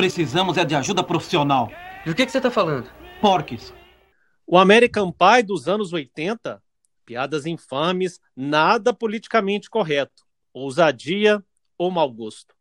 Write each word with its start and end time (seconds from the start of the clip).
precisamos 0.00 0.56
é 0.56 0.64
de 0.64 0.74
ajuda 0.74 1.04
profissional. 1.04 1.70
Do 2.06 2.14
que, 2.14 2.24
que 2.24 2.32
você 2.32 2.40
tá 2.40 2.50
falando? 2.50 2.90
Porques. 3.20 3.70
O 4.46 4.56
American 4.56 5.12
Pie 5.12 5.42
dos 5.42 5.68
anos 5.68 5.92
80, 5.92 6.62
piadas 7.04 7.44
infames, 7.44 8.18
nada 8.34 8.94
politicamente 8.94 9.68
correto, 9.68 10.24
ousadia 10.54 11.44
ou 11.76 11.90
mau 11.90 12.10
gosto. 12.10 12.54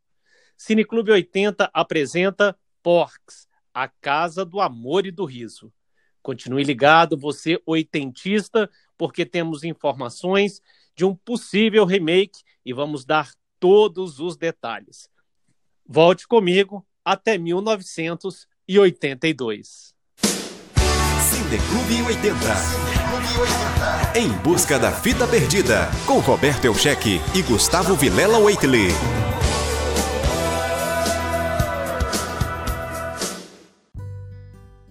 Cineclube 0.58 1.14
80 1.14 1.70
apresenta 1.74 2.58
Porks, 2.84 3.48
a 3.74 3.88
Casa 3.88 4.44
do 4.44 4.60
Amor 4.60 5.06
e 5.06 5.12
do 5.12 5.24
Riso. 5.24 5.72
Continue 6.22 6.66
ligado, 6.66 7.18
você 7.18 7.58
oitentista, 7.66 8.70
porque 8.98 9.26
temos 9.26 9.64
informações 9.64 10.62
de 10.94 11.06
um 11.06 11.16
possível 11.16 11.86
remake 11.86 12.42
e 12.66 12.74
vamos 12.74 13.06
dar 13.06 13.32
todos 13.62 14.20
os 14.20 14.36
detalhes. 14.36 15.10
Volte 15.88 16.28
comigo 16.28 16.86
até 17.12 17.40
1982. 17.40 19.96
Cineclube 21.28 22.04
80. 22.04 22.38
Em 24.16 24.32
busca 24.44 24.78
da 24.78 24.92
fita 24.92 25.28
perdida, 25.28 25.90
com 26.06 26.20
Roberto 26.20 26.66
Elcheque 26.66 27.20
e 27.36 27.42
Gustavo 27.42 27.96
Vilela 27.96 28.38
Waitley. 28.38 28.90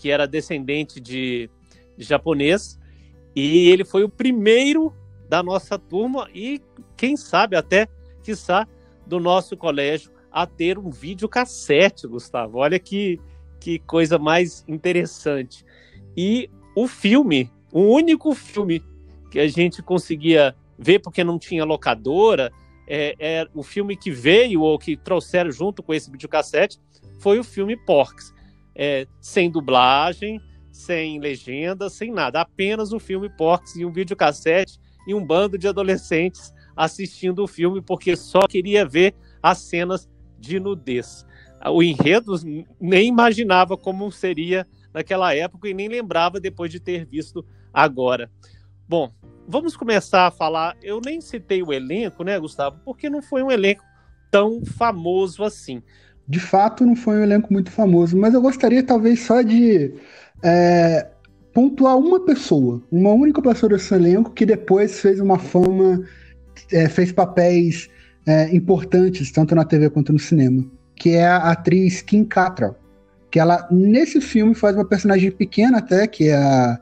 que 0.00 0.10
era 0.10 0.26
descendente 0.26 0.98
de, 0.98 1.50
japonês, 1.98 2.80
e 3.36 3.68
ele 3.68 3.84
foi 3.84 4.02
o 4.02 4.08
primeiro 4.08 4.94
da 5.28 5.42
nossa 5.42 5.78
turma 5.78 6.26
e, 6.34 6.58
quem 6.96 7.18
sabe, 7.18 7.54
até, 7.54 7.86
quiçá, 8.22 8.66
do 9.06 9.20
nosso 9.20 9.58
colégio 9.58 10.10
a 10.32 10.46
ter 10.46 10.78
um 10.78 10.88
videocassete, 10.90 12.06
Gustavo. 12.06 12.58
Olha 12.58 12.78
que, 12.78 13.20
que 13.60 13.78
coisa 13.80 14.18
mais 14.18 14.64
interessante. 14.66 15.66
E 16.16 16.48
o 16.74 16.88
filme, 16.88 17.50
o 17.70 17.82
único 17.82 18.34
filme 18.34 18.82
que 19.30 19.38
a 19.38 19.48
gente 19.48 19.82
conseguia 19.82 20.56
ver 20.78 21.00
porque 21.00 21.22
não 21.22 21.38
tinha 21.38 21.64
locadora, 21.64 22.50
é, 22.86 23.14
é, 23.18 23.46
o 23.54 23.62
filme 23.62 23.96
que 23.96 24.10
veio 24.10 24.62
ou 24.62 24.78
que 24.78 24.96
trouxeram 24.96 25.52
junto 25.52 25.82
com 25.82 25.92
esse 25.92 26.10
videocassete 26.10 26.80
foi 27.18 27.38
o 27.38 27.44
filme 27.44 27.76
Porks. 27.76 28.32
É, 28.82 29.06
sem 29.20 29.50
dublagem, 29.50 30.40
sem 30.72 31.20
legenda, 31.20 31.90
sem 31.90 32.10
nada. 32.10 32.40
Apenas 32.40 32.94
o 32.94 32.98
filme 32.98 33.28
Porks 33.28 33.76
e 33.76 33.84
um 33.84 33.92
videocassete 33.92 34.80
e 35.06 35.14
um 35.14 35.22
bando 35.22 35.58
de 35.58 35.68
adolescentes 35.68 36.50
assistindo 36.74 37.42
o 37.42 37.46
filme 37.46 37.82
porque 37.82 38.16
só 38.16 38.46
queria 38.48 38.86
ver 38.86 39.14
as 39.42 39.58
cenas 39.58 40.08
de 40.38 40.58
nudez. 40.58 41.26
O 41.66 41.82
enredo 41.82 42.34
nem 42.80 43.08
imaginava 43.08 43.76
como 43.76 44.10
seria 44.10 44.66
naquela 44.94 45.34
época 45.34 45.68
e 45.68 45.74
nem 45.74 45.88
lembrava 45.88 46.40
depois 46.40 46.70
de 46.70 46.80
ter 46.80 47.04
visto 47.04 47.44
agora. 47.72 48.30
Bom, 48.88 49.12
vamos 49.46 49.76
começar 49.76 50.26
a 50.26 50.30
falar. 50.30 50.74
Eu 50.82 51.02
nem 51.04 51.20
citei 51.20 51.62
o 51.62 51.70
elenco, 51.70 52.24
né, 52.24 52.38
Gustavo? 52.40 52.80
Porque 52.82 53.10
não 53.10 53.20
foi 53.20 53.42
um 53.42 53.50
elenco 53.50 53.84
tão 54.30 54.64
famoso 54.64 55.44
assim. 55.44 55.82
De 56.30 56.38
fato, 56.38 56.86
não 56.86 56.94
foi 56.94 57.16
um 57.16 57.24
elenco 57.24 57.52
muito 57.52 57.72
famoso, 57.72 58.16
mas 58.16 58.34
eu 58.34 58.40
gostaria 58.40 58.84
talvez 58.84 59.18
só 59.18 59.42
de 59.42 59.92
é, 60.44 61.08
pontuar 61.52 61.98
uma 61.98 62.24
pessoa, 62.24 62.80
uma 62.88 63.10
única 63.10 63.42
pessoa 63.42 63.70
desse 63.70 63.92
elenco 63.92 64.30
que 64.30 64.46
depois 64.46 65.00
fez 65.00 65.18
uma 65.18 65.40
fama, 65.40 66.04
é, 66.72 66.88
fez 66.88 67.10
papéis 67.10 67.90
é, 68.24 68.54
importantes 68.54 69.32
tanto 69.32 69.56
na 69.56 69.64
TV 69.64 69.90
quanto 69.90 70.12
no 70.12 70.20
cinema, 70.20 70.64
que 70.94 71.16
é 71.16 71.26
a 71.26 71.50
atriz 71.50 72.00
Kim 72.00 72.24
Cattrall, 72.24 72.76
que 73.28 73.40
ela 73.40 73.66
nesse 73.68 74.20
filme 74.20 74.54
faz 74.54 74.76
uma 74.76 74.84
personagem 74.84 75.32
pequena 75.32 75.78
até, 75.78 76.06
que 76.06 76.28
é 76.28 76.36
a, 76.36 76.78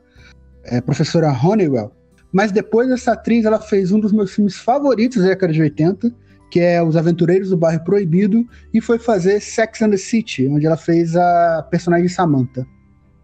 é 0.65 0.83
professora 0.83 1.33
Honeywell, 1.33 1.91
mas 2.31 2.53
depois 2.53 2.91
essa 2.91 3.13
atriz 3.13 3.47
ela 3.47 3.63
fez 3.63 3.93
um 3.93 3.99
dos 3.99 4.13
meus 4.13 4.31
filmes 4.35 4.59
favoritos 4.59 5.23
da 5.23 5.29
década 5.31 5.55
de 5.55 5.63
80, 5.63 6.13
que 6.51 6.61
é 6.61 6.83
Os 6.83 6.97
Aventureiros 6.97 7.51
do 7.51 7.57
Bairro 7.57 7.85
Proibido, 7.85 8.47
e 8.73 8.81
foi 8.81 8.99
fazer 8.99 9.41
Sex 9.41 9.83
and 9.83 9.91
the 9.91 9.97
City, 9.97 10.47
onde 10.49 10.67
ela 10.67 10.77
fez 10.77 11.15
a 11.17 11.67
personagem 11.71 12.09
Samantha. 12.09 12.67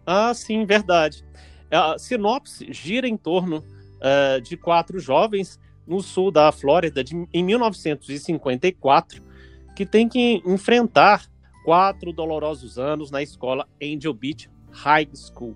Ah, 0.05 0.33
sim, 0.33 0.65
verdade. 0.65 1.25
A 1.71 1.97
sinopse 1.97 2.71
gira 2.71 3.07
em 3.07 3.17
torno 3.17 3.57
uh, 3.57 4.41
de 4.41 4.55
quatro 4.55 4.99
jovens 4.99 5.59
no 5.87 6.01
sul 6.01 6.31
da 6.31 6.51
Flórida 6.51 7.03
de, 7.03 7.15
em 7.33 7.43
1954 7.43 9.21
que 9.75 9.85
têm 9.85 10.07
que 10.07 10.41
enfrentar 10.45 11.25
quatro 11.63 12.13
dolorosos 12.13 12.77
anos 12.77 13.11
na 13.11 13.21
escola 13.21 13.67
Angel 13.81 14.13
Beach 14.13 14.49
High 14.71 15.09
School 15.13 15.55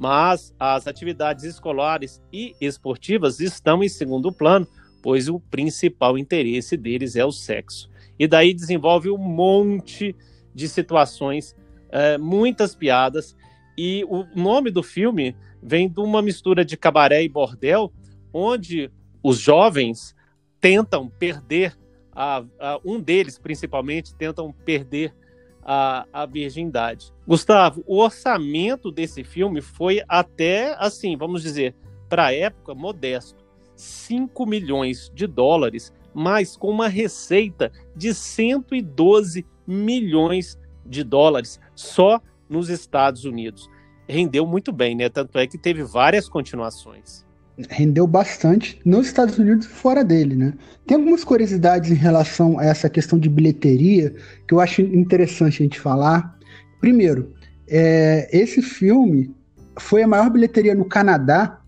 mas 0.00 0.54
as 0.58 0.86
atividades 0.86 1.44
escolares 1.44 2.22
e 2.32 2.56
esportivas 2.58 3.38
estão 3.38 3.84
em 3.84 3.88
segundo 3.88 4.32
plano, 4.32 4.66
pois 5.02 5.28
o 5.28 5.40
principal 5.40 6.18
interesse 6.18 6.76
deles 6.76 7.16
é 7.16 7.24
o 7.24 7.32
sexo. 7.32 7.90
E 8.18 8.26
daí 8.26 8.52
desenvolve 8.52 9.10
um 9.10 9.18
monte 9.18 10.14
de 10.54 10.68
situações, 10.68 11.56
é, 11.90 12.18
muitas 12.18 12.74
piadas, 12.74 13.36
e 13.76 14.04
o 14.08 14.24
nome 14.34 14.70
do 14.70 14.82
filme 14.82 15.34
vem 15.62 15.88
de 15.88 16.00
uma 16.00 16.20
mistura 16.20 16.64
de 16.64 16.76
cabaré 16.76 17.22
e 17.22 17.28
bordel, 17.28 17.92
onde 18.32 18.90
os 19.22 19.38
jovens 19.38 20.14
tentam 20.60 21.08
perder, 21.08 21.76
a, 22.12 22.44
a, 22.58 22.80
um 22.84 23.00
deles 23.00 23.38
principalmente, 23.38 24.14
tentam 24.14 24.52
perder 24.52 25.14
a, 25.62 26.06
a 26.12 26.26
virgindade. 26.26 27.12
Gustavo, 27.26 27.82
o 27.86 27.98
orçamento 27.98 28.90
desse 28.90 29.24
filme 29.24 29.60
foi 29.60 30.02
até, 30.08 30.74
assim, 30.78 31.16
vamos 31.16 31.42
dizer, 31.42 31.74
para 32.08 32.26
a 32.26 32.34
época, 32.34 32.74
modesto. 32.74 33.39
5 33.80 34.46
milhões 34.46 35.10
de 35.14 35.26
dólares, 35.26 35.92
mas 36.14 36.56
com 36.56 36.68
uma 36.68 36.88
receita 36.88 37.72
de 37.96 38.12
112 38.14 39.46
milhões 39.66 40.58
de 40.84 41.04
dólares 41.04 41.60
só 41.74 42.20
nos 42.48 42.68
Estados 42.68 43.24
Unidos. 43.24 43.70
Rendeu 44.08 44.46
muito 44.46 44.72
bem, 44.72 44.96
né? 44.96 45.08
Tanto 45.08 45.38
é 45.38 45.46
que 45.46 45.56
teve 45.56 45.82
várias 45.82 46.28
continuações 46.28 47.24
rendeu 47.68 48.06
bastante 48.06 48.80
nos 48.84 49.06
Estados 49.06 49.38
Unidos 49.38 49.66
e 49.66 49.68
fora 49.68 50.04
dele, 50.04 50.34
né? 50.34 50.54
Tem 50.86 50.96
algumas 50.96 51.24
curiosidades 51.24 51.90
em 51.90 51.94
relação 51.94 52.58
a 52.58 52.64
essa 52.64 52.88
questão 52.88 53.18
de 53.18 53.28
bilheteria 53.28 54.14
que 54.46 54.54
eu 54.54 54.60
acho 54.60 54.80
interessante 54.80 55.62
a 55.62 55.64
gente 55.64 55.80
falar. 55.80 56.38
Primeiro, 56.80 57.34
é, 57.68 58.28
esse 58.32 58.62
filme 58.62 59.34
foi 59.78 60.02
a 60.02 60.06
maior 60.06 60.30
bilheteria 60.30 60.74
no 60.74 60.84
Canadá 60.84 61.59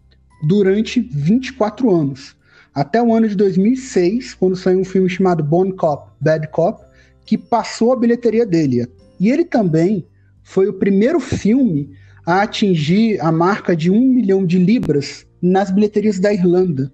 durante 0.43 1.01
24 1.01 1.91
anos. 1.95 2.37
Até 2.75 3.03
o 3.03 3.15
ano 3.15 3.29
de 3.29 3.37
2006, 3.37 4.35
quando 4.35 4.57
saiu 4.57 4.81
um 4.81 4.85
filme 4.85 5.09
chamado 5.09 5.45
Bone 5.45 5.73
Cop, 5.75 6.11
Bad 6.21 6.49
Cop, 6.49 6.83
que 7.25 7.37
passou 7.37 7.93
a 7.93 7.97
bilheteria 7.97 8.47
dele. 8.47 8.87
E 9.21 9.31
ele 9.31 9.45
também 9.45 10.07
foi 10.43 10.69
o 10.69 10.73
primeiro 10.73 11.21
filme 11.21 11.91
a 12.27 12.43
atingir 12.43 13.21
a 13.21 13.31
marca 13.31 13.77
de 13.77 13.91
um 13.91 14.01
milhão 14.01 14.47
de 14.47 14.59
libras 14.59 15.27
nas 15.41 15.71
bilheterias 15.71 16.19
da 16.19 16.33
Irlanda, 16.33 16.91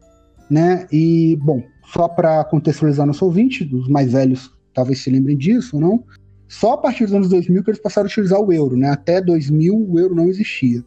né? 0.51 0.87
E, 0.91 1.37
bom, 1.43 1.63
só 1.93 2.09
para 2.09 2.45
contextualizar 2.45 3.07
nosso 3.07 3.25
ouvinte, 3.25 3.65
os 3.73 3.89
mais 3.89 4.13
velhos 4.13 4.51
talvez 4.75 5.01
se 5.01 5.11
lembrem 5.11 5.37
disso 5.37 5.77
ou 5.77 5.83
não, 5.83 6.05
só 6.47 6.73
a 6.73 6.79
partir 6.79 7.05
dos 7.05 7.15
anos 7.15 7.29
2000 7.29 7.63
que 7.63 7.71
eles 7.71 7.81
passaram 7.81 8.07
a 8.07 8.11
utilizar 8.11 8.41
o 8.41 8.53
euro, 8.53 8.77
né? 8.77 8.89
Até 8.91 9.21
2000 9.21 9.75
o 9.75 9.99
euro 9.99 10.15
não 10.15 10.29
existia. 10.29 10.83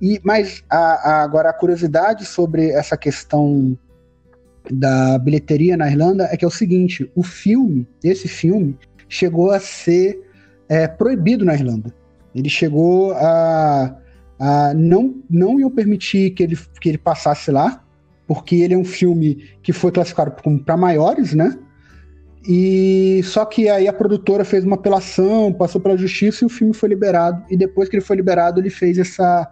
E, 0.00 0.20
mas 0.24 0.64
a, 0.68 0.78
a, 0.78 1.22
agora 1.22 1.50
a 1.50 1.52
curiosidade 1.52 2.24
sobre 2.24 2.70
essa 2.70 2.96
questão 2.96 3.76
da 4.70 5.18
bilheteria 5.18 5.76
na 5.76 5.88
Irlanda 5.88 6.28
é 6.30 6.36
que 6.36 6.44
é 6.44 6.48
o 6.48 6.50
seguinte: 6.50 7.10
o 7.14 7.22
filme, 7.22 7.86
esse 8.02 8.28
filme, 8.28 8.78
chegou 9.08 9.50
a 9.50 9.60
ser 9.60 10.20
é, 10.68 10.88
proibido 10.88 11.44
na 11.44 11.54
Irlanda. 11.54 11.92
Ele 12.34 12.48
chegou 12.48 13.12
a, 13.12 13.96
a 14.38 14.74
não 14.74 15.22
não 15.28 15.60
iam 15.60 15.70
permitir 15.70 16.30
que 16.30 16.42
ele, 16.42 16.58
que 16.80 16.88
ele 16.88 16.98
passasse 16.98 17.50
lá, 17.50 17.84
porque 18.26 18.56
ele 18.56 18.74
é 18.74 18.78
um 18.78 18.84
filme 18.84 19.50
que 19.62 19.72
foi 19.72 19.90
classificado 19.90 20.30
como 20.42 20.62
para 20.62 20.76
maiores, 20.76 21.34
né? 21.34 21.58
E 22.46 23.20
só 23.24 23.44
que 23.44 23.68
aí 23.68 23.86
a 23.86 23.92
produtora 23.92 24.44
fez 24.44 24.64
uma 24.64 24.76
apelação, 24.76 25.52
passou 25.52 25.78
pela 25.80 25.96
justiça 25.96 26.42
e 26.42 26.46
o 26.46 26.48
filme 26.48 26.72
foi 26.72 26.88
liberado. 26.88 27.44
E 27.50 27.56
depois 27.56 27.88
que 27.88 27.96
ele 27.96 28.04
foi 28.04 28.16
liberado, 28.16 28.60
ele 28.60 28.70
fez 28.70 28.96
essa 28.98 29.46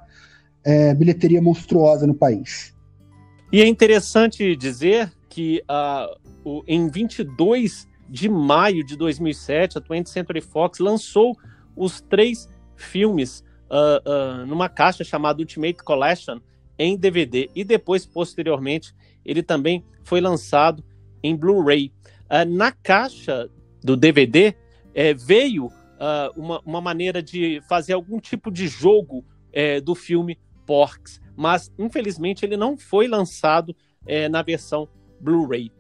é, 0.65 0.95
bilheteria 0.95 1.41
monstruosa 1.41 2.07
no 2.07 2.15
país. 2.15 2.75
E 3.51 3.63
é 3.63 3.67
interessante 3.67 4.55
dizer 4.57 5.11
que 5.29 5.63
uh, 5.71 6.63
em 6.67 6.89
22 6.89 7.89
de 8.09 8.29
maio 8.29 8.85
de 8.85 8.97
2007, 8.97 9.79
a 9.79 9.81
20th 9.81 10.09
Century 10.09 10.41
Fox 10.41 10.79
lançou 10.79 11.37
os 11.77 12.01
três 12.01 12.49
filmes 12.77 13.45
uh, 13.71 14.43
uh, 14.43 14.47
numa 14.47 14.69
caixa 14.69 15.05
chamada 15.05 15.41
Ultimate 15.41 15.83
Collection 15.83 16.41
em 16.79 16.97
DVD 16.97 17.51
e 17.55 17.65
depois, 17.65 18.05
posteriormente, 18.05 18.95
ele 19.25 19.43
também 19.43 19.85
foi 20.05 20.21
lançado 20.21 20.85
em 21.23 21.35
Blu-ray. 21.35 21.93
Na 22.47 22.71
caixa 22.71 23.51
do 23.83 23.97
DVD 23.97 24.55
é, 24.95 25.13
veio 25.13 25.73
uma, 26.37 26.61
uma, 26.65 26.81
maneira 26.81 27.21
de 27.23 27.61
fazer 27.69 27.95
algum 27.95 28.21
tipo 28.21 28.51
de 28.51 28.69
jogo 28.69 29.25
é, 29.53 29.81
do 29.81 29.95
filme 29.95 30.39
Porks, 30.69 31.19
mas 31.35 31.73
infelizmente 31.79 32.45
ele 32.45 32.59
não 32.59 32.77
foi 32.77 33.09
lançado 33.09 33.75
é, 34.07 34.29
na 34.29 34.43
versão 34.43 34.87
Blu-ray. 35.19 35.73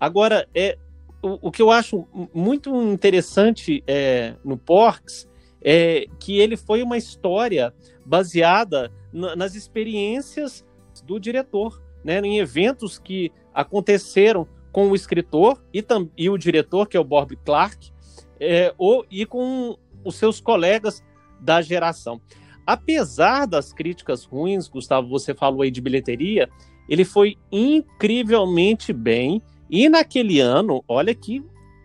Agora, 0.00 0.48
é, 0.54 0.78
o, 1.22 1.48
o, 1.48 1.50
que 1.52 1.60
eu 1.60 1.70
acho 1.70 2.08
muito 2.32 2.74
interessante 2.90 3.84
é, 3.86 4.34
no 4.42 4.56
Porks 4.56 5.28
é 5.62 6.06
que 6.18 6.38
ele 6.38 6.56
foi 6.56 6.82
uma 6.82 6.96
história 6.96 7.74
baseada 8.06 8.90
nas 9.12 9.54
experiências 9.54 10.64
do 11.04 11.20
diretor, 11.20 11.82
né, 12.02 12.18
em 12.20 12.38
eventos 12.38 12.98
que 12.98 13.30
aconteceram 13.52 14.48
com 14.72 14.88
o 14.88 14.94
escritor 14.94 15.62
e, 15.74 15.84
e 16.16 16.30
o 16.30 16.38
diretor, 16.38 16.88
que 16.88 16.96
é 16.96 17.00
o 17.00 17.04
Bob 17.04 17.36
Clark, 17.44 17.92
é, 18.38 18.72
ou, 18.78 19.04
e 19.10 19.26
com 19.26 19.76
os 20.02 20.14
seus 20.14 20.40
colegas 20.40 21.02
da 21.38 21.60
geração. 21.60 22.20
Apesar 22.66 23.46
das 23.46 23.72
críticas 23.72 24.24
ruins, 24.24 24.68
Gustavo, 24.68 25.08
você 25.08 25.34
falou 25.34 25.62
aí 25.62 25.70
de 25.70 25.80
bilheteria, 25.80 26.48
ele 26.88 27.04
foi 27.04 27.36
incrivelmente 27.50 28.92
bem. 28.92 29.42
E 29.68 29.88
naquele 29.88 30.40
ano, 30.40 30.84
olha 30.88 31.14
que 31.14 31.44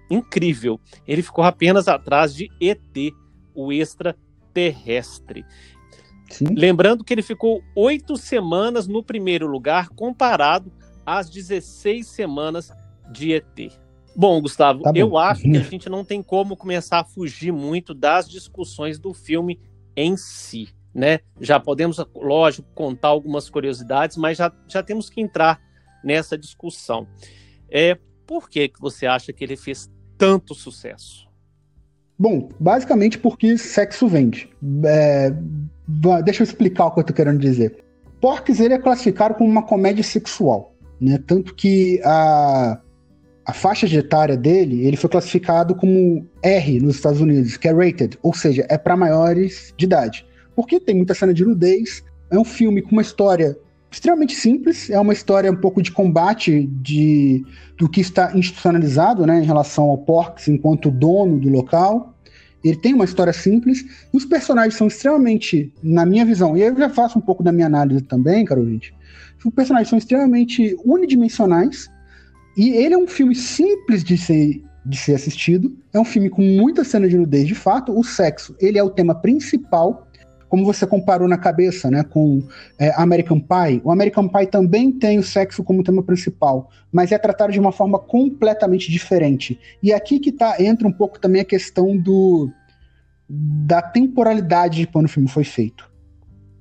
incrível, 0.10 0.80
ele 1.08 1.22
ficou 1.22 1.44
apenas 1.44 1.88
atrás 1.88 2.34
de 2.34 2.50
ET, 2.62 3.14
o 3.54 3.72
extraterrestre. 3.72 5.46
Sim. 6.30 6.46
Lembrando 6.56 7.04
que 7.04 7.14
ele 7.14 7.22
ficou 7.22 7.62
oito 7.76 8.18
semanas 8.18 8.88
no 8.88 9.04
primeiro 9.04 9.48
lugar, 9.48 9.90
comparado 9.90 10.72
às 11.06 11.30
16 11.30 12.08
semanas 12.08 12.72
de 13.12 13.34
ET. 13.34 13.72
Bom, 14.16 14.42
Gustavo, 14.42 14.82
tá 14.82 14.92
eu 14.96 15.18
acho 15.18 15.44
que 15.44 15.58
a 15.58 15.62
gente 15.64 15.90
não 15.90 16.04
tem 16.04 16.24
como 16.24 16.56
começar 16.56 17.00
a 17.00 17.04
fugir 17.04 17.52
muito 17.52 17.94
das 17.94 18.28
discussões 18.28 18.98
do 18.98 19.14
filme 19.14 19.60
em 19.96 20.18
si, 20.18 20.70
né? 20.94 21.20
Já 21.40 21.60
podemos, 21.60 21.98
lógico, 22.16 22.68
contar 22.74 23.10
algumas 23.10 23.50
curiosidades, 23.50 24.18
mas 24.18 24.38
já, 24.38 24.52
já 24.68 24.82
temos 24.82 25.10
que 25.10 25.22
entrar 25.22 25.60
nessa 26.04 26.38
discussão. 26.38 27.08
É, 27.70 27.98
por 28.26 28.50
que, 28.50 28.70
que 28.70 28.80
você 28.80 29.06
acha 29.06 29.34
que 29.34 29.44
ele 29.44 29.58
fez 29.58 29.90
tanto 30.18 30.54
sucesso? 30.54 31.26
Bom, 32.18 32.50
basicamente 32.60 33.18
porque 33.18 33.58
sexo 33.58 34.08
vende. 34.08 34.50
É, 34.86 35.34
deixa 36.24 36.44
eu 36.44 36.46
explicar 36.46 36.86
o 36.86 36.92
que 36.92 37.00
eu 37.02 37.04
tô 37.04 37.14
querendo 37.14 37.40
dizer. 37.40 37.84
Porques 38.22 38.60
ele 38.60 38.74
é 38.74 38.80
classificado 38.80 39.36
como 39.36 39.50
uma 39.50 39.64
comédia 39.64 40.04
sexual. 40.04 40.74
Né? 41.00 41.20
Tanto 41.28 41.54
que 41.54 42.02
a, 42.06 42.80
a 43.46 43.54
faixa 43.54 43.86
etária 43.86 44.36
dele, 44.36 44.86
ele 44.86 44.98
foi 44.98 45.10
classificado 45.10 45.76
como 45.76 46.26
R 46.42 46.80
nos 46.80 46.96
Estados 46.96 47.22
Unidos, 47.22 47.58
que 47.58 47.68
é 47.68 47.72
rated, 47.72 48.18
ou 48.24 48.34
seja, 48.34 48.66
é 48.70 48.78
para 48.78 48.98
maiores 48.98 49.74
de 49.78 49.86
idade. 49.86 50.26
Porque 50.56 50.80
tem 50.80 50.96
muita 50.96 51.14
cena 51.14 51.34
de 51.34 51.46
nudez, 51.46 52.04
é 52.32 52.40
um 52.40 52.44
filme 52.44 52.82
com 52.82 52.92
uma 52.92 53.04
história 53.04 53.56
extremamente 53.92 54.36
simples, 54.36 54.90
é 54.90 55.00
uma 55.00 55.14
história 55.14 55.52
um 55.52 55.56
pouco 55.56 55.82
de 55.82 55.92
combate 55.92 56.68
de, 56.82 57.46
do 57.78 57.88
que 57.88 58.02
está 58.02 58.36
institucionalizado 58.36 59.26
né, 59.28 59.40
em 59.40 59.46
relação 59.46 59.86
ao 59.86 59.98
Porks 60.00 60.48
enquanto 60.48 60.90
dono 60.90 61.40
do 61.40 61.50
local. 61.50 62.14
Ele 62.64 62.76
tem 62.76 62.96
uma 62.96 63.06
história 63.06 63.32
simples, 63.32 63.86
e 64.12 64.18
os 64.18 64.26
personagens 64.26 64.74
são 64.74 64.88
extremamente, 64.88 65.72
na 65.84 66.04
minha 66.04 66.26
visão, 66.26 66.58
e 66.58 66.62
eu 66.62 66.76
já 66.76 66.90
faço 66.90 67.20
um 67.20 67.22
pouco 67.22 67.44
da 67.44 67.52
minha 67.52 67.68
análise 67.68 68.02
também, 68.02 68.44
caro 68.44 68.62
ouvinte, 68.62 68.92
os 69.46 69.54
personagens 69.54 69.90
são 69.90 70.00
extremamente 70.00 70.76
unidimensionais, 70.84 71.92
e 72.56 72.70
ele 72.72 72.94
é 72.94 72.98
um 72.98 73.08
filme 73.08 73.36
simples 73.36 74.04
de 74.04 74.18
ser, 74.18 74.64
de 74.86 74.98
ser 74.98 75.16
assistido, 75.16 75.76
é 75.94 76.00
um 76.00 76.06
filme 76.06 76.30
com 76.30 76.42
muita 76.42 76.84
cena 76.84 77.08
de 77.08 77.18
nudez, 77.18 77.48
de 77.48 77.56
fato, 77.56 77.98
o 77.98 78.04
sexo, 78.04 78.56
ele 78.60 78.78
é 78.78 78.84
o 78.84 78.90
tema 78.90 79.16
principal, 79.16 80.08
como 80.48 80.64
você 80.64 80.86
comparou 80.88 81.28
na 81.28 81.38
cabeça, 81.38 81.90
né, 81.92 82.04
com 82.04 82.42
é, 82.80 82.92
American 82.96 83.40
Pie, 83.40 83.82
o 83.84 83.92
American 83.92 84.28
Pie 84.28 84.48
também 84.48 84.92
tem 84.92 85.18
o 85.18 85.24
sexo 85.24 85.64
como 85.64 85.84
tema 85.84 86.04
principal, 86.04 86.70
mas 86.92 87.12
é 87.12 87.18
tratado 87.18 87.52
de 87.52 87.60
uma 87.60 87.72
forma 87.72 88.00
completamente 88.00 88.92
diferente. 88.92 89.60
E 89.82 89.92
aqui 89.92 90.20
que 90.20 90.32
tá, 90.32 90.56
entra 90.62 90.88
um 90.88 90.92
pouco 90.92 91.20
também 91.20 91.42
a 91.42 91.46
questão 91.46 91.98
do 91.98 92.50
da 93.28 93.82
temporalidade 93.82 94.78
de 94.78 94.88
quando 94.88 95.06
o 95.06 95.10
filme 95.10 95.28
foi 95.28 95.44
feito. 95.44 95.92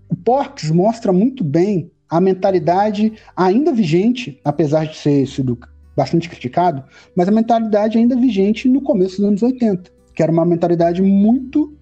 O 0.09 0.17
Porks 0.17 0.71
mostra 0.71 1.13
muito 1.13 1.45
bem 1.45 1.91
a 2.09 2.21
mentalidade 2.21 3.13
ainda 3.37 3.73
vigente, 3.73 4.41
apesar 4.45 4.87
de 4.87 4.97
ser 4.97 5.27
sido 5.27 5.59
bastante 5.97 6.29
criticado, 6.29 6.83
mas 7.17 7.29
a 7.29 7.33
mentalidade 7.33 7.99
ainda 7.99 8.17
vigente 8.17 8.69
no 8.69 8.81
começo 8.81 9.17
dos 9.19 9.27
anos 9.27 9.43
80, 9.43 9.91
que 10.15 10.23
era 10.23 10.33
uma 10.33 10.45
mentalidade 10.45 11.03
muito 11.03 11.73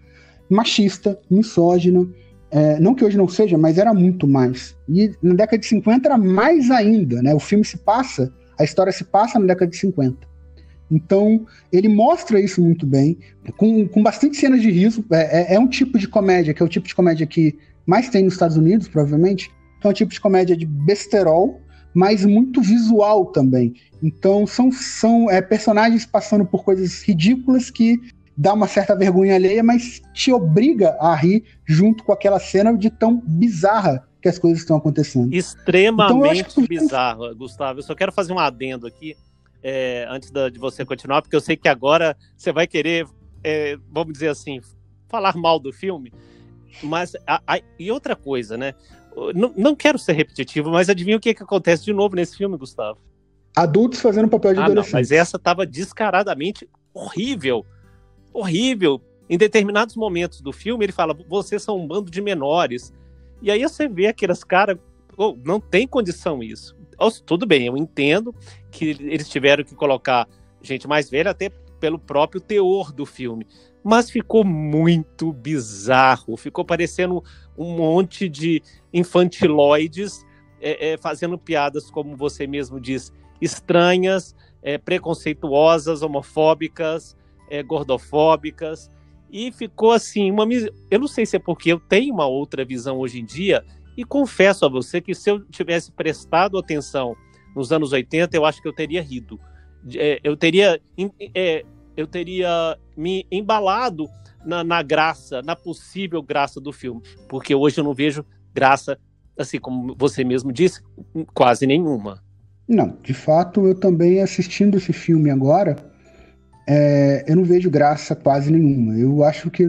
machista, 0.48 1.18
misógina, 1.30 2.06
é, 2.50 2.78
não 2.78 2.94
que 2.94 3.04
hoje 3.04 3.16
não 3.16 3.26
seja, 3.26 3.56
mas 3.56 3.78
era 3.78 3.94
muito 3.94 4.28
mais. 4.28 4.76
E 4.86 5.10
na 5.22 5.34
década 5.34 5.58
de 5.58 5.66
50 5.66 6.06
era 6.06 6.18
mais 6.18 6.70
ainda, 6.70 7.22
né? 7.22 7.34
O 7.34 7.40
filme 7.40 7.64
se 7.64 7.78
passa, 7.78 8.30
a 8.58 8.64
história 8.64 8.92
se 8.92 9.04
passa 9.04 9.38
na 9.38 9.46
década 9.46 9.70
de 9.70 9.78
50. 9.78 10.30
Então, 10.90 11.46
ele 11.72 11.88
mostra 11.88 12.38
isso 12.38 12.60
muito 12.60 12.86
bem, 12.86 13.16
com, 13.56 13.88
com 13.88 14.02
bastante 14.02 14.36
cenas 14.36 14.60
de 14.60 14.70
riso. 14.70 15.02
É, 15.10 15.54
é, 15.54 15.54
é 15.54 15.58
um 15.58 15.66
tipo 15.66 15.98
de 15.98 16.06
comédia, 16.06 16.52
que 16.52 16.62
é 16.62 16.66
o 16.66 16.68
tipo 16.68 16.86
de 16.86 16.94
comédia 16.94 17.26
que 17.26 17.58
mais 17.86 18.10
tem 18.10 18.24
nos 18.24 18.34
Estados 18.34 18.58
Unidos, 18.58 18.86
provavelmente, 18.86 19.50
é 19.82 19.88
um 19.88 19.92
tipo 19.92 20.12
de 20.12 20.20
comédia 20.20 20.54
de 20.54 20.66
besterol, 20.66 21.58
mas 21.94 22.24
muito 22.24 22.60
visual 22.60 23.26
também. 23.26 23.74
Então 24.02 24.46
são, 24.46 24.70
são 24.72 25.30
é, 25.30 25.40
personagens 25.40 26.06
passando 26.06 26.44
por 26.44 26.64
coisas 26.64 27.02
ridículas 27.02 27.70
que 27.70 28.00
dá 28.36 28.52
uma 28.54 28.66
certa 28.66 28.96
vergonha 28.96 29.34
alheia, 29.34 29.62
mas 29.62 30.00
te 30.12 30.32
obriga 30.32 30.96
a 31.00 31.14
rir 31.14 31.44
junto 31.66 32.02
com 32.02 32.12
aquela 32.12 32.40
cena 32.40 32.76
de 32.76 32.90
tão 32.90 33.22
bizarra 33.24 34.06
que 34.20 34.28
as 34.28 34.38
coisas 34.38 34.60
estão 34.60 34.76
acontecendo. 34.76 35.34
Extremamente 35.34 36.50
então, 36.50 36.64
bizarro, 36.66 37.34
Gustavo. 37.34 37.80
Eu 37.80 37.82
só 37.82 37.94
quero 37.94 38.12
fazer 38.12 38.32
um 38.32 38.38
adendo 38.38 38.86
aqui, 38.86 39.16
é, 39.62 40.06
antes 40.08 40.30
da, 40.30 40.48
de 40.48 40.58
você 40.58 40.84
continuar, 40.84 41.22
porque 41.22 41.34
eu 41.34 41.40
sei 41.40 41.56
que 41.56 41.68
agora 41.68 42.16
você 42.36 42.52
vai 42.52 42.66
querer, 42.66 43.06
é, 43.42 43.76
vamos 43.90 44.12
dizer 44.12 44.28
assim, 44.28 44.60
falar 45.08 45.36
mal 45.36 45.58
do 45.58 45.72
filme. 45.72 46.12
Mas, 46.82 47.14
a, 47.26 47.42
a, 47.46 47.60
e 47.78 47.90
outra 47.90 48.16
coisa, 48.16 48.56
né? 48.56 48.74
Não, 49.34 49.52
não 49.56 49.76
quero 49.76 49.98
ser 49.98 50.12
repetitivo, 50.12 50.70
mas 50.70 50.88
adivinha 50.88 51.16
o 51.16 51.20
que, 51.20 51.34
que 51.34 51.42
acontece 51.42 51.84
de 51.84 51.92
novo 51.92 52.16
nesse 52.16 52.36
filme, 52.36 52.56
Gustavo? 52.56 52.98
Adultos 53.54 54.00
fazendo 54.00 54.28
papel 54.28 54.54
de 54.54 54.60
ah, 54.60 54.64
adolescente. 54.64 54.92
Não, 54.92 54.98
mas 55.00 55.12
essa 55.12 55.38
tava 55.38 55.66
descaradamente 55.66 56.68
horrível. 56.94 57.66
Horrível. 58.32 59.00
Em 59.28 59.36
determinados 59.36 59.96
momentos 59.96 60.40
do 60.40 60.52
filme, 60.52 60.84
ele 60.84 60.92
fala: 60.92 61.16
vocês 61.28 61.62
são 61.62 61.78
um 61.78 61.86
bando 61.86 62.10
de 62.10 62.20
menores. 62.20 62.92
E 63.40 63.50
aí 63.50 63.62
você 63.62 63.88
vê 63.88 64.06
aqueles 64.06 64.42
caras. 64.42 64.78
Oh, 65.16 65.36
não 65.44 65.60
tem 65.60 65.86
condição 65.86 66.42
isso. 66.42 66.76
Oh, 66.98 67.10
tudo 67.10 67.46
bem, 67.46 67.66
eu 67.66 67.76
entendo 67.76 68.34
que 68.70 68.96
eles 69.00 69.28
tiveram 69.28 69.64
que 69.64 69.74
colocar 69.74 70.26
gente 70.62 70.86
mais 70.86 71.10
velha, 71.10 71.30
até 71.30 71.50
pelo 71.80 71.98
próprio 71.98 72.40
teor 72.40 72.92
do 72.92 73.04
filme. 73.04 73.46
mas 73.82 74.08
ficou 74.08 74.44
muito 74.44 75.32
bizarro. 75.32 76.36
Ficou 76.36 76.64
parecendo 76.64 77.22
um 77.56 77.76
monte 77.76 78.28
de 78.28 78.62
infantiloides 78.92 80.24
é, 80.60 80.92
é, 80.92 80.96
fazendo 80.96 81.36
piadas, 81.36 81.90
como 81.90 82.16
você 82.16 82.46
mesmo 82.46 82.80
diz, 82.80 83.12
estranhas, 83.40 84.34
é, 84.62 84.78
preconceituosas, 84.78 86.02
homofóbicas, 86.02 87.16
é, 87.50 87.62
gordofóbicas. 87.62 88.88
E 89.30 89.50
ficou 89.50 89.92
assim, 89.92 90.30
uma. 90.30 90.46
Eu 90.90 91.00
não 91.00 91.08
sei 91.08 91.26
se 91.26 91.36
é 91.36 91.38
porque 91.38 91.72
eu 91.72 91.80
tenho 91.80 92.14
uma 92.14 92.26
outra 92.26 92.64
visão 92.64 92.98
hoje 92.98 93.18
em 93.18 93.24
dia, 93.24 93.64
e 93.96 94.04
confesso 94.04 94.64
a 94.64 94.68
você 94.68 95.00
que 95.00 95.14
se 95.14 95.30
eu 95.30 95.40
tivesse 95.46 95.90
prestado 95.90 96.58
atenção 96.58 97.16
nos 97.54 97.72
anos 97.72 97.92
80, 97.92 98.36
eu 98.36 98.44
acho 98.44 98.62
que 98.62 98.68
eu 98.68 98.72
teria 98.72 99.02
rido. 99.02 99.40
É, 99.96 100.20
eu 100.22 100.36
teria. 100.36 100.80
É, 101.34 101.64
eu 101.96 102.06
teria 102.06 102.76
me 102.96 103.26
embalado 103.30 104.08
na, 104.44 104.64
na, 104.64 104.82
graça, 104.82 105.42
na 105.42 105.54
possível 105.54 106.22
graça 106.22 106.60
do 106.60 106.72
filme, 106.72 107.00
porque 107.28 107.54
hoje 107.54 107.78
eu 107.78 107.84
não 107.84 107.94
vejo 107.94 108.24
graça, 108.54 108.98
assim 109.38 109.58
como 109.58 109.94
você 109.96 110.24
mesmo 110.24 110.52
disse, 110.52 110.82
quase 111.34 111.66
nenhuma. 111.66 112.22
Não, 112.68 112.96
de 113.02 113.14
fato, 113.14 113.66
eu 113.66 113.74
também 113.74 114.20
assistindo 114.20 114.76
esse 114.76 114.92
filme 114.92 115.30
agora, 115.30 115.76
é, 116.66 117.24
eu 117.26 117.36
não 117.36 117.44
vejo 117.44 117.70
graça 117.70 118.14
quase 118.14 118.50
nenhuma. 118.50 118.96
Eu 118.96 119.24
acho 119.24 119.50
que 119.50 119.66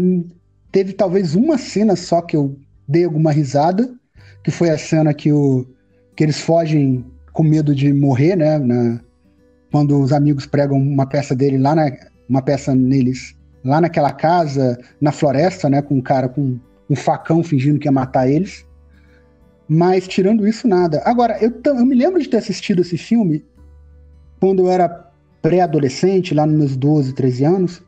teve 0.72 0.94
talvez 0.94 1.36
uma 1.36 1.58
cena 1.58 1.96
só 1.96 2.22
que 2.22 2.36
eu 2.36 2.58
dei 2.88 3.06
alguma 3.06 3.32
risada, 3.32 3.94
que 4.44 4.52
foi 4.52 4.70
a 4.70 4.78
cena 4.78 5.14
que, 5.14 5.32
o, 5.32 5.66
que 6.16 6.24
eles 6.24 6.40
fogem 6.40 7.06
com 7.32 7.44
medo 7.44 7.74
de 7.74 7.92
morrer, 7.92 8.36
né? 8.36 8.58
Na, 8.58 9.00
quando 9.72 10.00
os 10.00 10.14
amigos 10.14 10.46
pregam 10.46 10.78
uma 10.78 11.08
peça 11.08 11.36
dele 11.36 11.58
lá 11.58 11.74
na, 11.74 11.92
uma 12.28 12.42
peça 12.42 12.76
neles 12.76 13.36
lá 13.64 13.80
naquela 13.80 14.12
casa, 14.12 14.78
na 15.00 15.12
floresta, 15.12 15.70
né? 15.70 15.82
Com 15.82 15.96
um 15.96 16.02
cara 16.02 16.28
com 16.28 16.60
um 16.90 16.96
facão 16.96 17.44
fingindo 17.44 17.80
que 17.80 17.88
ia 17.88 17.92
matar 17.92 18.28
eles. 18.28 18.66
Mas 19.68 20.08
tirando 20.08 20.48
isso, 20.48 20.68
nada. 20.68 21.02
Agora, 21.06 21.38
eu, 21.42 21.54
eu 21.66 21.86
me 21.86 21.96
lembro 21.96 22.22
de 22.22 22.28
ter 22.28 22.38
assistido 22.38 22.82
esse 22.82 22.98
filme 22.98 23.44
quando 24.40 24.64
eu 24.64 24.70
era 24.70 25.12
pré-adolescente, 25.42 26.34
lá 26.34 26.46
nos 26.46 26.58
meus 26.58 26.76
12, 26.76 27.14
13 27.14 27.46
anos, 27.46 27.84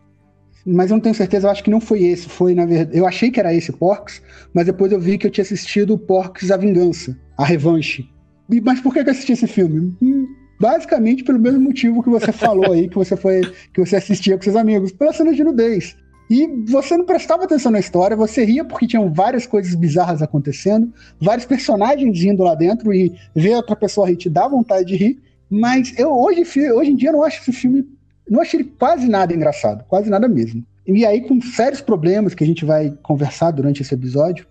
mas 0.66 0.90
eu 0.90 0.96
não 0.96 1.02
tenho 1.02 1.14
certeza, 1.14 1.48
eu 1.48 1.52
acho 1.52 1.64
que 1.64 1.70
não 1.70 1.80
foi 1.80 2.04
esse, 2.04 2.28
foi 2.28 2.56
na 2.56 2.66
verdade, 2.66 2.98
eu 2.98 3.06
achei 3.06 3.30
que 3.30 3.40
era 3.40 3.54
esse 3.54 3.72
Porks, 3.72 4.22
mas 4.54 4.66
depois 4.66 4.92
eu 4.92 5.00
vi 5.00 5.18
que 5.18 5.28
eu 5.28 5.32
tinha 5.32 5.44
assistido 5.44 5.98
Porks 5.98 6.50
A 6.50 6.58
Vingança, 6.58 7.18
A 7.38 7.46
Revanche. 7.46 8.10
E, 8.50 8.60
mas 8.62 8.82
por 8.82 8.94
que 8.94 9.00
eu 9.00 9.12
assisti 9.12 9.34
esse 9.34 9.48
filme? 9.48 9.96
Hum, 10.02 10.25
basicamente 10.66 11.24
pelo 11.24 11.38
mesmo 11.38 11.62
motivo 11.62 12.02
que 12.02 12.10
você 12.10 12.32
falou 12.32 12.74
aí, 12.74 12.90
que 12.90 12.96
você 12.96 13.16
foi, 13.16 13.42
que 13.72 13.80
você 13.80 13.98
assistia 13.98 14.36
com 14.36 14.42
seus 14.42 14.56
amigos, 14.56 14.92
pela 14.92 15.14
cena 15.14 15.32
de 15.32 15.44
nudez. 15.44 15.96
E 16.28 16.48
você 16.66 16.98
não 16.98 17.06
prestava 17.06 17.44
atenção 17.44 17.72
na 17.72 17.78
história, 17.78 18.18
você 18.18 18.44
ria 18.44 18.66
porque 18.66 18.88
tinham 18.88 19.14
várias 19.14 19.46
coisas 19.46 19.76
bizarras 19.76 20.24
acontecendo, 20.24 20.92
vários 21.22 21.46
personagens 21.46 22.24
indo 22.24 22.42
lá 22.42 22.56
dentro 22.56 22.92
e 22.92 23.14
ver 23.36 23.56
outra 23.58 23.76
pessoa 23.76 24.10
rir 24.10 24.16
te 24.16 24.28
dá 24.28 24.48
vontade 24.48 24.88
de 24.88 24.96
rir, 24.96 25.22
mas 25.48 25.94
eu 26.00 26.12
hoje, 26.12 26.42
hoje 26.72 26.92
em 26.92 26.96
dia 26.96 27.12
não 27.12 27.24
acho 27.24 27.42
esse 27.42 27.52
filme. 27.52 27.88
Não 28.28 28.42
acho 28.42 28.56
ele 28.56 28.64
quase 28.64 29.08
nada 29.08 29.36
engraçado, 29.36 29.86
quase 29.88 30.10
nada 30.10 30.28
mesmo. 30.28 30.66
E 30.88 31.06
aí, 31.06 31.22
com 31.22 31.40
sérios 31.40 31.80
problemas 31.80 32.34
que 32.34 32.44
a 32.44 32.48
gente 32.48 32.66
vai 32.66 32.92
conversar 33.04 33.52
durante 33.52 33.84
esse 33.84 33.94
episódio. 33.94 34.48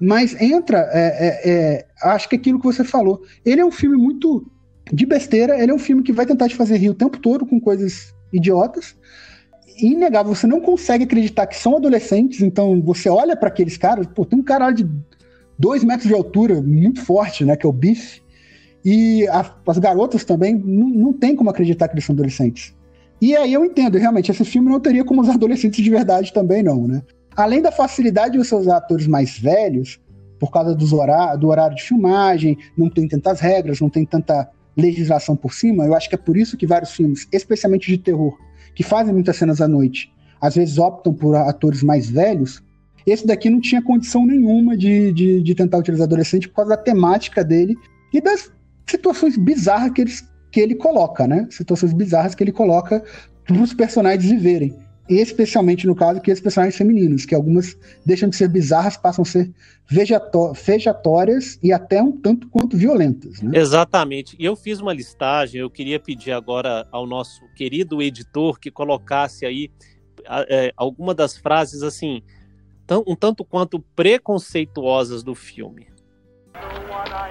Mas 0.00 0.40
entra, 0.40 0.88
é, 0.92 1.00
é, 1.00 1.50
é, 1.50 1.86
acho 2.02 2.26
que 2.26 2.36
aquilo 2.36 2.58
que 2.58 2.64
você 2.64 2.84
falou. 2.84 3.20
Ele 3.44 3.60
é 3.60 3.66
um 3.66 3.70
filme 3.70 3.98
muito 3.98 4.50
de 4.92 5.06
besteira, 5.06 5.60
ele 5.60 5.70
é 5.70 5.74
um 5.74 5.78
filme 5.78 6.02
que 6.02 6.12
vai 6.12 6.26
tentar 6.26 6.48
te 6.48 6.56
fazer 6.56 6.76
rir 6.76 6.90
o 6.90 6.94
tempo 6.94 7.18
todo 7.18 7.46
com 7.46 7.60
coisas 7.60 8.14
idiotas. 8.32 8.96
Inegável, 9.80 10.34
você 10.34 10.46
não 10.46 10.60
consegue 10.60 11.04
acreditar 11.04 11.46
que 11.46 11.56
são 11.56 11.76
adolescentes, 11.76 12.42
então 12.42 12.80
você 12.82 13.08
olha 13.08 13.36
para 13.36 13.48
aqueles 13.48 13.76
caras, 13.76 14.06
pô, 14.06 14.24
tem 14.24 14.38
um 14.38 14.42
cara 14.42 14.70
de 14.70 14.88
dois 15.58 15.84
metros 15.84 16.08
de 16.08 16.14
altura, 16.14 16.60
muito 16.60 17.00
forte, 17.00 17.44
né, 17.44 17.56
que 17.56 17.66
é 17.66 17.68
o 17.68 17.72
Biff, 17.72 18.22
e 18.84 19.26
a, 19.28 19.44
as 19.66 19.78
garotas 19.78 20.24
também 20.24 20.54
não, 20.54 21.12
tem 21.12 21.36
como 21.36 21.50
acreditar 21.50 21.88
que 21.88 21.94
eles 21.94 22.04
são 22.04 22.14
adolescentes. 22.14 22.74
E 23.20 23.36
aí 23.36 23.52
eu 23.52 23.64
entendo, 23.64 23.98
realmente, 23.98 24.30
esse 24.30 24.44
filme 24.44 24.70
não 24.70 24.80
teria 24.80 25.04
como 25.04 25.20
os 25.20 25.28
adolescentes 25.28 25.82
de 25.82 25.90
verdade 25.90 26.32
também, 26.32 26.62
não, 26.62 26.86
né? 26.86 27.02
Além 27.36 27.60
da 27.60 27.72
facilidade 27.72 28.32
de 28.32 28.38
você 28.38 28.54
usar 28.54 28.76
atores 28.76 29.06
mais 29.06 29.38
velhos, 29.38 30.00
por 30.38 30.52
causa 30.52 30.74
dos 30.74 30.90
do 30.90 31.48
horário 31.48 31.76
de 31.76 31.82
filmagem, 31.82 32.56
não 32.76 32.88
tem 32.88 33.08
tantas 33.08 33.40
regras, 33.40 33.80
não 33.80 33.90
tem 33.90 34.04
tanta 34.04 34.48
legislação 34.78 35.36
por 35.36 35.52
cima, 35.52 35.84
eu 35.84 35.94
acho 35.94 36.08
que 36.08 36.14
é 36.14 36.18
por 36.18 36.36
isso 36.36 36.56
que 36.56 36.66
vários 36.66 36.92
filmes, 36.92 37.26
especialmente 37.32 37.88
de 37.88 37.98
terror, 37.98 38.38
que 38.74 38.82
fazem 38.82 39.12
muitas 39.12 39.36
cenas 39.36 39.60
à 39.60 39.66
noite, 39.66 40.12
às 40.40 40.54
vezes 40.54 40.78
optam 40.78 41.12
por 41.12 41.34
atores 41.34 41.82
mais 41.82 42.08
velhos. 42.08 42.62
Esse 43.04 43.26
daqui 43.26 43.50
não 43.50 43.60
tinha 43.60 43.82
condição 43.82 44.24
nenhuma 44.24 44.76
de, 44.76 45.12
de, 45.12 45.42
de 45.42 45.54
tentar 45.54 45.78
utilizar 45.78 46.06
adolescente 46.06 46.48
por 46.48 46.56
causa 46.56 46.70
da 46.70 46.76
temática 46.76 47.42
dele 47.42 47.76
e 48.12 48.20
das 48.20 48.52
situações 48.86 49.36
bizarras 49.36 49.90
que, 49.92 50.00
eles, 50.00 50.28
que 50.52 50.60
ele 50.60 50.74
coloca, 50.74 51.26
né? 51.26 51.48
Situações 51.50 51.92
bizarras 51.92 52.34
que 52.34 52.44
ele 52.44 52.52
coloca 52.52 53.02
para 53.44 53.60
os 53.60 53.74
personagens 53.74 54.30
viverem. 54.30 54.76
Especialmente 55.08 55.86
no 55.86 55.94
caso 55.94 56.20
que 56.20 56.30
os 56.30 56.40
personagens 56.40 56.76
femininos, 56.76 57.24
que 57.24 57.34
algumas 57.34 57.76
deixam 58.04 58.28
de 58.28 58.36
ser 58.36 58.48
bizarras, 58.48 58.96
passam 58.96 59.22
a 59.22 59.26
ser 59.26 59.50
vejatórias 59.88 61.58
e 61.62 61.72
até 61.72 62.02
um 62.02 62.12
tanto 62.12 62.48
quanto 62.48 62.76
violentas. 62.76 63.40
Né? 63.40 63.58
Exatamente. 63.58 64.36
E 64.38 64.44
eu 64.44 64.54
fiz 64.54 64.80
uma 64.80 64.92
listagem, 64.92 65.60
eu 65.60 65.70
queria 65.70 65.98
pedir 65.98 66.32
agora 66.32 66.86
ao 66.92 67.06
nosso 67.06 67.40
querido 67.54 68.02
editor 68.02 68.60
que 68.60 68.70
colocasse 68.70 69.46
aí 69.46 69.70
é, 70.48 70.72
alguma 70.76 71.14
das 71.14 71.36
frases 71.38 71.82
assim, 71.82 72.22
um 73.06 73.16
tanto 73.16 73.44
quanto 73.44 73.80
preconceituosas 73.94 75.22
do 75.22 75.34
filme. 75.34 75.86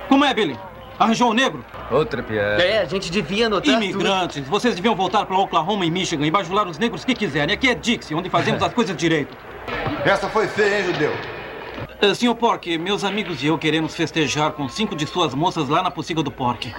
Como 0.08 0.24
é, 0.24 0.34
Billy? 0.34 0.58
Arranjou 1.00 1.30
um 1.30 1.34
negro? 1.34 1.64
Outra 1.92 2.24
piada. 2.24 2.64
É, 2.64 2.82
a 2.82 2.86
gente 2.86 3.12
devia 3.12 3.46
anotar 3.48 3.76
Imigrantes. 3.76 4.38
Tudo. 4.38 4.50
Vocês 4.50 4.76
deviam 4.76 4.96
voltar 4.96 5.26
para 5.26 5.38
Oklahoma 5.38 5.86
e 5.86 5.92
Michigan 5.92 6.26
e 6.26 6.32
bajular 6.32 6.68
os 6.68 6.78
negros 6.78 7.06
que 7.06 7.14
quiserem. 7.14 7.54
Aqui 7.54 7.70
é 7.70 7.76
Dixie, 7.76 8.16
onde 8.16 8.30
fazemos 8.30 8.64
as 8.64 8.74
coisas 8.74 8.98
direito. 8.98 9.38
Essa 10.04 10.28
foi 10.28 10.48
feia, 10.48 10.80
hein, 10.80 10.94
judeu? 10.94 11.14
Uh, 12.02 12.16
Sr. 12.16 12.36
Pork, 12.36 12.78
meus 12.78 13.04
amigos 13.04 13.44
e 13.44 13.48
eu 13.48 13.58
queremos 13.58 13.96
festejar 13.96 14.52
com 14.54 14.68
cinco 14.68 14.96
de 14.96 15.06
suas 15.06 15.36
moças 15.36 15.70
lá 15.70 15.84
na 15.84 15.92
pocilga 15.92 16.24
do 16.24 16.32
Pork. 16.32 16.74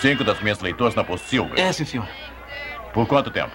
Cinco 0.00 0.22
das 0.22 0.40
minhas 0.40 0.60
leitoras 0.60 0.94
na 0.94 1.02
pocilga? 1.02 1.60
É, 1.60 1.72
sim, 1.72 1.84
senhor. 1.84 2.06
Por 2.92 3.06
quanto 3.06 3.30
tempo? 3.30 3.50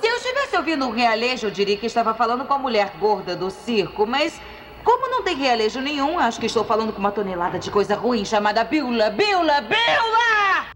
Se 0.00 0.06
eu 0.06 0.16
estivesse 0.16 0.56
ouvindo 0.56 0.86
um 0.86 0.90
realejo, 0.90 1.46
eu 1.46 1.50
diria 1.50 1.76
que 1.76 1.86
estava 1.86 2.14
falando 2.14 2.44
com 2.44 2.54
a 2.54 2.58
mulher 2.58 2.92
gorda 2.98 3.36
do 3.36 3.50
circo, 3.50 4.06
mas 4.06 4.40
como 4.88 5.10
não 5.10 5.22
tem 5.22 5.36
realejo 5.36 5.82
nenhum, 5.82 6.18
acho 6.18 6.40
que 6.40 6.46
estou 6.46 6.64
falando 6.64 6.94
com 6.94 6.98
uma 6.98 7.12
tonelada 7.12 7.58
de 7.58 7.70
coisa 7.70 7.94
ruim 7.94 8.24
chamada 8.24 8.64
Bíblia, 8.64 9.10
Bíblia, 9.10 9.60
Bíblia! 9.60 10.72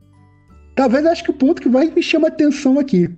Talvez 0.77 1.07
acho 1.07 1.25
que 1.25 1.31
o 1.31 1.35
ponto 1.35 1.63
que 1.63 1.69
vai 1.71 1.87
me 1.87 2.03
chama 2.03 2.29
atenção 2.29 2.79
aqui. 2.79 3.09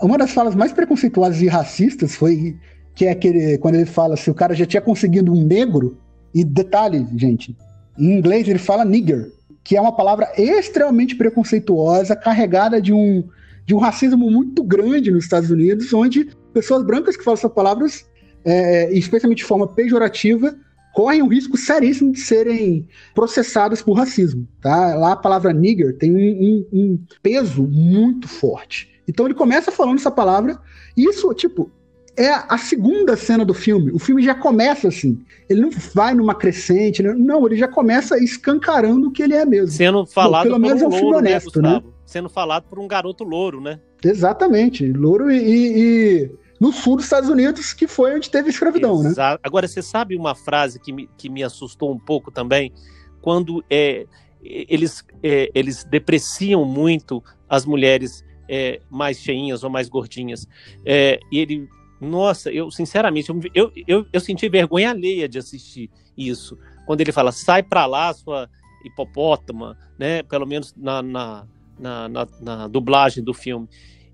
Uma 0.00 0.16
das 0.16 0.30
falas 0.30 0.54
mais 0.54 0.72
preconceituosas 0.72 1.42
e 1.42 1.48
racistas 1.48 2.16
foi 2.16 2.56
que 2.94 3.04
é 3.04 3.10
aquele 3.10 3.58
quando 3.58 3.74
ele 3.74 3.84
fala 3.84 4.16
se 4.16 4.30
o 4.30 4.34
cara 4.34 4.54
já 4.54 4.64
tinha 4.64 4.80
conseguido 4.80 5.30
um 5.30 5.44
negro 5.44 5.98
e 6.34 6.42
detalhe, 6.42 7.06
gente, 7.14 7.54
em 7.98 8.16
inglês 8.16 8.48
ele 8.48 8.58
fala 8.58 8.86
nigger, 8.86 9.30
que 9.62 9.76
é 9.76 9.80
uma 9.82 9.94
palavra 9.94 10.32
extremamente 10.34 11.14
preconceituosa, 11.14 12.16
carregada 12.16 12.80
de 12.80 12.94
um 12.94 13.22
de 13.66 13.74
um 13.74 13.78
racismo 13.78 14.30
muito 14.30 14.62
grande 14.62 15.10
nos 15.10 15.24
Estados 15.24 15.50
Unidos, 15.50 15.92
onde 15.92 16.30
pessoas 16.54 16.82
brancas 16.82 17.18
que 17.18 17.22
falam 17.22 17.36
essas 17.36 17.52
palavras 17.52 18.07
é, 18.48 18.92
especialmente 18.92 19.38
de 19.38 19.44
forma 19.44 19.68
pejorativa, 19.68 20.56
correm 20.94 21.22
um 21.22 21.28
risco 21.28 21.56
seríssimo 21.56 22.12
de 22.12 22.20
serem 22.20 22.88
processadas 23.14 23.82
por 23.82 23.92
racismo. 23.92 24.48
Tá? 24.60 24.94
Lá 24.96 25.12
a 25.12 25.16
palavra 25.16 25.52
nigger 25.52 25.96
tem 25.98 26.14
um, 26.14 26.18
um, 26.18 26.66
um 26.80 26.98
peso 27.22 27.62
muito 27.62 28.26
forte. 28.26 28.90
Então 29.06 29.26
ele 29.26 29.34
começa 29.34 29.70
falando 29.70 29.98
essa 29.98 30.10
palavra, 30.10 30.58
e 30.96 31.04
isso, 31.04 31.32
tipo, 31.34 31.70
é 32.16 32.30
a 32.32 32.56
segunda 32.56 33.16
cena 33.16 33.44
do 33.44 33.52
filme. 33.54 33.92
O 33.92 33.98
filme 33.98 34.22
já 34.22 34.34
começa 34.34 34.88
assim. 34.88 35.20
Ele 35.48 35.60
não 35.60 35.70
vai 35.94 36.14
numa 36.14 36.34
crescente, 36.34 37.02
não, 37.02 37.46
ele 37.46 37.56
já 37.56 37.68
começa 37.68 38.18
escancarando 38.18 39.08
o 39.08 39.12
que 39.12 39.22
ele 39.22 39.34
é 39.34 39.44
mesmo. 39.44 39.68
Sendo 39.68 40.06
falado 40.06 40.44
Pô, 40.44 40.48
pelo 40.48 40.58
menos 40.58 40.82
um 40.82 40.86
é 40.86 40.88
um 40.88 40.92
filme 40.92 41.10
né, 41.10 41.18
honesto, 41.18 41.62
né, 41.62 41.74
né? 41.74 41.82
Sendo 42.04 42.28
falado 42.28 42.64
por 42.64 42.78
um 42.78 42.88
garoto 42.88 43.24
louro, 43.24 43.60
né? 43.60 43.78
Exatamente, 44.02 44.90
louro 44.92 45.30
e, 45.30 45.36
e 45.38 46.30
no 46.60 46.72
sul 46.72 46.96
dos 46.96 47.04
Estados 47.04 47.28
Unidos, 47.28 47.72
que 47.72 47.86
foi 47.86 48.16
onde 48.16 48.30
teve 48.30 48.50
escravidão, 48.50 49.02
né? 49.02 49.12
Agora, 49.42 49.68
você 49.68 49.82
sabe 49.82 50.16
uma 50.16 50.34
frase 50.34 50.80
que 50.80 50.92
me, 50.92 51.08
que 51.16 51.28
me 51.28 51.42
assustou 51.42 51.92
um 51.92 51.98
pouco 51.98 52.30
também? 52.30 52.72
Quando 53.20 53.64
é, 53.70 54.06
eles, 54.42 55.04
é, 55.22 55.50
eles 55.54 55.84
depreciam 55.84 56.64
muito 56.64 57.22
as 57.48 57.64
mulheres 57.64 58.24
é, 58.48 58.80
mais 58.90 59.18
cheinhas 59.18 59.62
ou 59.62 59.70
mais 59.70 59.88
gordinhas. 59.88 60.46
É, 60.84 61.20
e 61.30 61.38
ele, 61.38 61.68
nossa, 62.00 62.50
eu 62.50 62.70
sinceramente, 62.70 63.30
eu, 63.54 63.72
eu, 63.86 64.06
eu 64.12 64.20
senti 64.20 64.48
vergonha 64.48 64.90
alheia 64.90 65.28
de 65.28 65.38
assistir 65.38 65.90
isso. 66.16 66.58
Quando 66.86 67.00
ele 67.00 67.12
fala, 67.12 67.30
sai 67.30 67.62
pra 67.62 67.86
lá, 67.86 68.12
sua 68.12 68.48
hipopótama, 68.84 69.76
né? 69.98 70.22
Pelo 70.22 70.46
menos 70.46 70.74
na, 70.76 71.02
na, 71.02 71.46
na, 71.78 72.08
na, 72.08 72.28
na 72.40 72.68
dublagem 72.68 73.22
do 73.22 73.34
filme. 73.34 73.68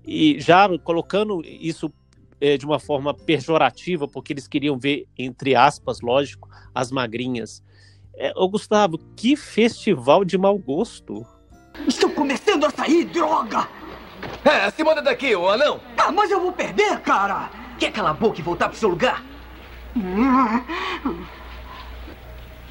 E 0.05 0.39
já 0.39 0.67
colocando 0.79 1.41
isso 1.43 1.91
é, 2.39 2.57
de 2.57 2.65
uma 2.65 2.79
forma 2.79 3.13
pejorativa, 3.13 4.07
porque 4.07 4.33
eles 4.33 4.47
queriam 4.47 4.77
ver, 4.77 5.05
entre 5.17 5.55
aspas, 5.55 6.01
lógico, 6.01 6.49
as 6.73 6.91
magrinhas. 6.91 7.63
É, 8.17 8.31
ô 8.35 8.47
Gustavo, 8.47 8.97
que 9.15 9.35
festival 9.35 10.23
de 10.23 10.37
mau 10.37 10.57
gosto. 10.57 11.25
Estou 11.87 12.09
começando 12.09 12.65
a 12.65 12.69
sair, 12.69 13.05
droga! 13.05 13.67
É, 14.43 14.69
se 14.71 14.83
manda 14.83 15.01
daqui, 15.01 15.35
ô 15.35 15.49
anão! 15.49 15.79
Ah, 15.97 16.11
mas 16.11 16.31
eu 16.31 16.39
vou 16.39 16.51
perder, 16.51 16.99
cara! 17.01 17.49
Quer 17.77 17.91
calar 17.91 18.11
a 18.11 18.13
boca 18.13 18.39
e 18.39 18.43
voltar 18.43 18.69
pro 18.69 18.77
seu 18.77 18.89
lugar? 18.89 19.23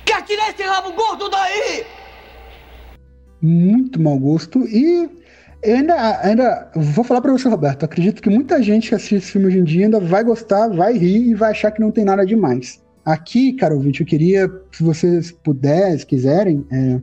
Quer 0.04 0.22
tirar 0.22 0.50
esse 0.50 0.62
rabo 0.62 0.92
gordo 0.92 1.28
daí? 1.28 1.86
Muito 3.40 4.00
mau 4.00 4.18
gosto 4.18 4.60
e 4.66 5.08
eu 5.64 5.76
ainda, 5.76 6.20
ainda 6.20 6.70
vou 6.74 7.04
falar 7.04 7.20
para 7.22 7.32
você, 7.32 7.48
Roberto. 7.48 7.84
Acredito 7.84 8.20
que 8.20 8.28
muita 8.28 8.62
gente 8.62 8.90
que 8.90 8.94
assiste 8.94 9.16
esse 9.16 9.32
filme 9.32 9.46
hoje 9.46 9.58
em 9.58 9.64
dia 9.64 9.86
ainda 9.86 9.98
vai 9.98 10.22
gostar, 10.22 10.68
vai 10.68 10.96
rir 10.96 11.30
e 11.30 11.34
vai 11.34 11.52
achar 11.52 11.70
que 11.70 11.80
não 11.80 11.90
tem 11.90 12.04
nada 12.04 12.24
demais. 12.24 12.82
Aqui, 13.04 13.52
cara 13.54 13.74
ouvinte, 13.74 14.00
eu 14.00 14.06
queria, 14.06 14.50
se 14.72 14.82
vocês 14.82 15.32
puderem, 15.32 15.98
se 15.98 16.06
quiserem, 16.06 16.66
é, 16.70 17.00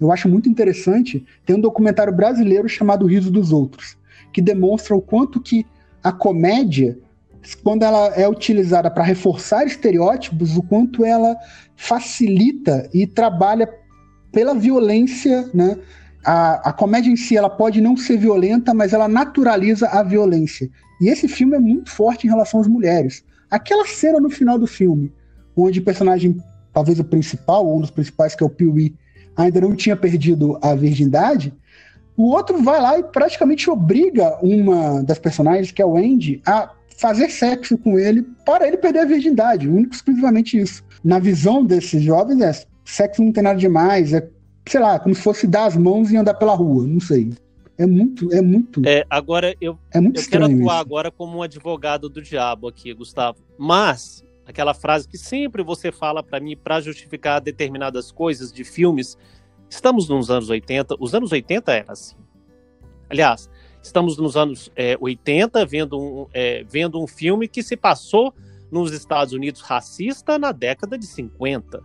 eu 0.00 0.10
acho 0.10 0.28
muito 0.28 0.48
interessante, 0.48 1.24
tem 1.44 1.56
um 1.56 1.60
documentário 1.60 2.12
brasileiro 2.12 2.68
chamado 2.68 3.06
Riso 3.06 3.30
dos 3.30 3.52
Outros, 3.52 3.96
que 4.32 4.40
demonstra 4.40 4.96
o 4.96 5.02
quanto 5.02 5.40
que 5.40 5.66
a 6.02 6.12
comédia, 6.12 6.98
quando 7.62 7.82
ela 7.82 8.08
é 8.14 8.28
utilizada 8.28 8.90
para 8.90 9.04
reforçar 9.04 9.66
estereótipos, 9.66 10.56
o 10.56 10.62
quanto 10.62 11.04
ela 11.04 11.36
facilita 11.76 12.88
e 12.92 13.06
trabalha 13.06 13.68
pela 14.32 14.54
violência, 14.54 15.48
né? 15.52 15.76
A, 16.30 16.68
a 16.68 16.72
comédia 16.74 17.10
em 17.10 17.16
si 17.16 17.38
ela 17.38 17.48
pode 17.48 17.80
não 17.80 17.96
ser 17.96 18.18
violenta, 18.18 18.74
mas 18.74 18.92
ela 18.92 19.08
naturaliza 19.08 19.88
a 19.88 20.02
violência. 20.02 20.68
E 21.00 21.08
esse 21.08 21.26
filme 21.26 21.56
é 21.56 21.58
muito 21.58 21.90
forte 21.90 22.26
em 22.26 22.30
relação 22.30 22.60
às 22.60 22.66
mulheres. 22.66 23.24
Aquela 23.50 23.86
cena 23.86 24.20
no 24.20 24.28
final 24.28 24.58
do 24.58 24.66
filme, 24.66 25.10
onde 25.56 25.80
o 25.80 25.82
personagem, 25.82 26.36
talvez 26.70 27.00
o 27.00 27.04
principal, 27.04 27.74
um 27.74 27.80
dos 27.80 27.90
principais, 27.90 28.34
que 28.34 28.44
é 28.44 28.46
o 28.46 28.50
Pee-wee, 28.50 28.94
ainda 29.34 29.58
não 29.62 29.74
tinha 29.74 29.96
perdido 29.96 30.58
a 30.60 30.74
virgindade, 30.74 31.50
o 32.14 32.24
outro 32.24 32.62
vai 32.62 32.78
lá 32.78 32.98
e 32.98 33.04
praticamente 33.04 33.70
obriga 33.70 34.36
uma 34.42 35.02
das 35.02 35.18
personagens, 35.18 35.72
que 35.72 35.80
é 35.80 35.86
o 35.86 35.96
Andy, 35.96 36.42
a 36.44 36.72
fazer 36.98 37.30
sexo 37.30 37.78
com 37.78 37.98
ele 37.98 38.22
para 38.44 38.68
ele 38.68 38.76
perder 38.76 38.98
a 38.98 39.04
virgindade. 39.06 39.66
Único 39.66 39.94
exclusivamente 39.94 40.60
isso. 40.60 40.84
Na 41.02 41.18
visão 41.18 41.64
desses 41.64 42.02
jovens, 42.02 42.42
é 42.42 42.52
sexo 42.84 43.24
não 43.24 43.32
tem 43.32 43.42
nada 43.42 43.58
demais, 43.58 44.12
é, 44.12 44.28
sei 44.68 44.80
lá, 44.80 44.98
como 44.98 45.14
se 45.14 45.22
fosse 45.22 45.46
dar 45.46 45.66
as 45.66 45.76
mãos 45.76 46.10
e 46.10 46.16
andar 46.16 46.34
pela 46.34 46.54
rua, 46.54 46.86
não 46.86 47.00
sei. 47.00 47.32
É 47.76 47.86
muito, 47.86 48.32
é 48.32 48.42
muito. 48.42 48.82
É, 48.84 49.06
agora 49.08 49.54
eu, 49.60 49.78
é 49.92 50.00
muito 50.00 50.20
eu 50.20 50.28
quero 50.28 50.46
atuar 50.46 50.58
isso. 50.58 50.70
agora 50.70 51.10
como 51.12 51.38
um 51.38 51.42
advogado 51.42 52.08
do 52.08 52.20
diabo 52.20 52.66
aqui, 52.66 52.92
Gustavo. 52.92 53.38
Mas 53.56 54.24
aquela 54.44 54.74
frase 54.74 55.06
que 55.06 55.16
sempre 55.16 55.62
você 55.62 55.92
fala 55.92 56.22
para 56.22 56.40
mim 56.40 56.56
para 56.56 56.80
justificar 56.80 57.40
determinadas 57.40 58.10
coisas 58.10 58.52
de 58.52 58.64
filmes, 58.64 59.16
estamos 59.70 60.08
nos 60.08 60.28
anos 60.28 60.50
80, 60.50 60.96
os 60.98 61.14
anos 61.14 61.30
80 61.30 61.72
era 61.72 61.92
assim. 61.92 62.16
Aliás, 63.08 63.48
estamos 63.80 64.18
nos 64.18 64.36
anos 64.36 64.72
é, 64.74 64.96
80 65.00 65.64
vendo 65.64 66.00
um, 66.00 66.26
é, 66.34 66.64
vendo 66.64 67.00
um 67.00 67.06
filme 67.06 67.46
que 67.46 67.62
se 67.62 67.76
passou 67.76 68.34
nos 68.72 68.92
Estados 68.92 69.32
Unidos 69.32 69.60
racista 69.60 70.36
na 70.36 70.50
década 70.50 70.98
de 70.98 71.06
50. 71.06 71.80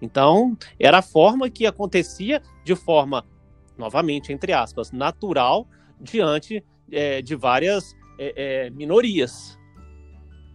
Então, 0.00 0.56
era 0.78 0.98
a 0.98 1.02
forma 1.02 1.50
que 1.50 1.66
acontecia 1.66 2.42
de 2.64 2.74
forma, 2.74 3.24
novamente, 3.76 4.32
entre 4.32 4.52
aspas, 4.52 4.92
natural, 4.92 5.66
diante 6.00 6.64
é, 6.90 7.20
de 7.20 7.34
várias 7.34 7.94
é, 8.18 8.66
é, 8.66 8.70
minorias. 8.70 9.58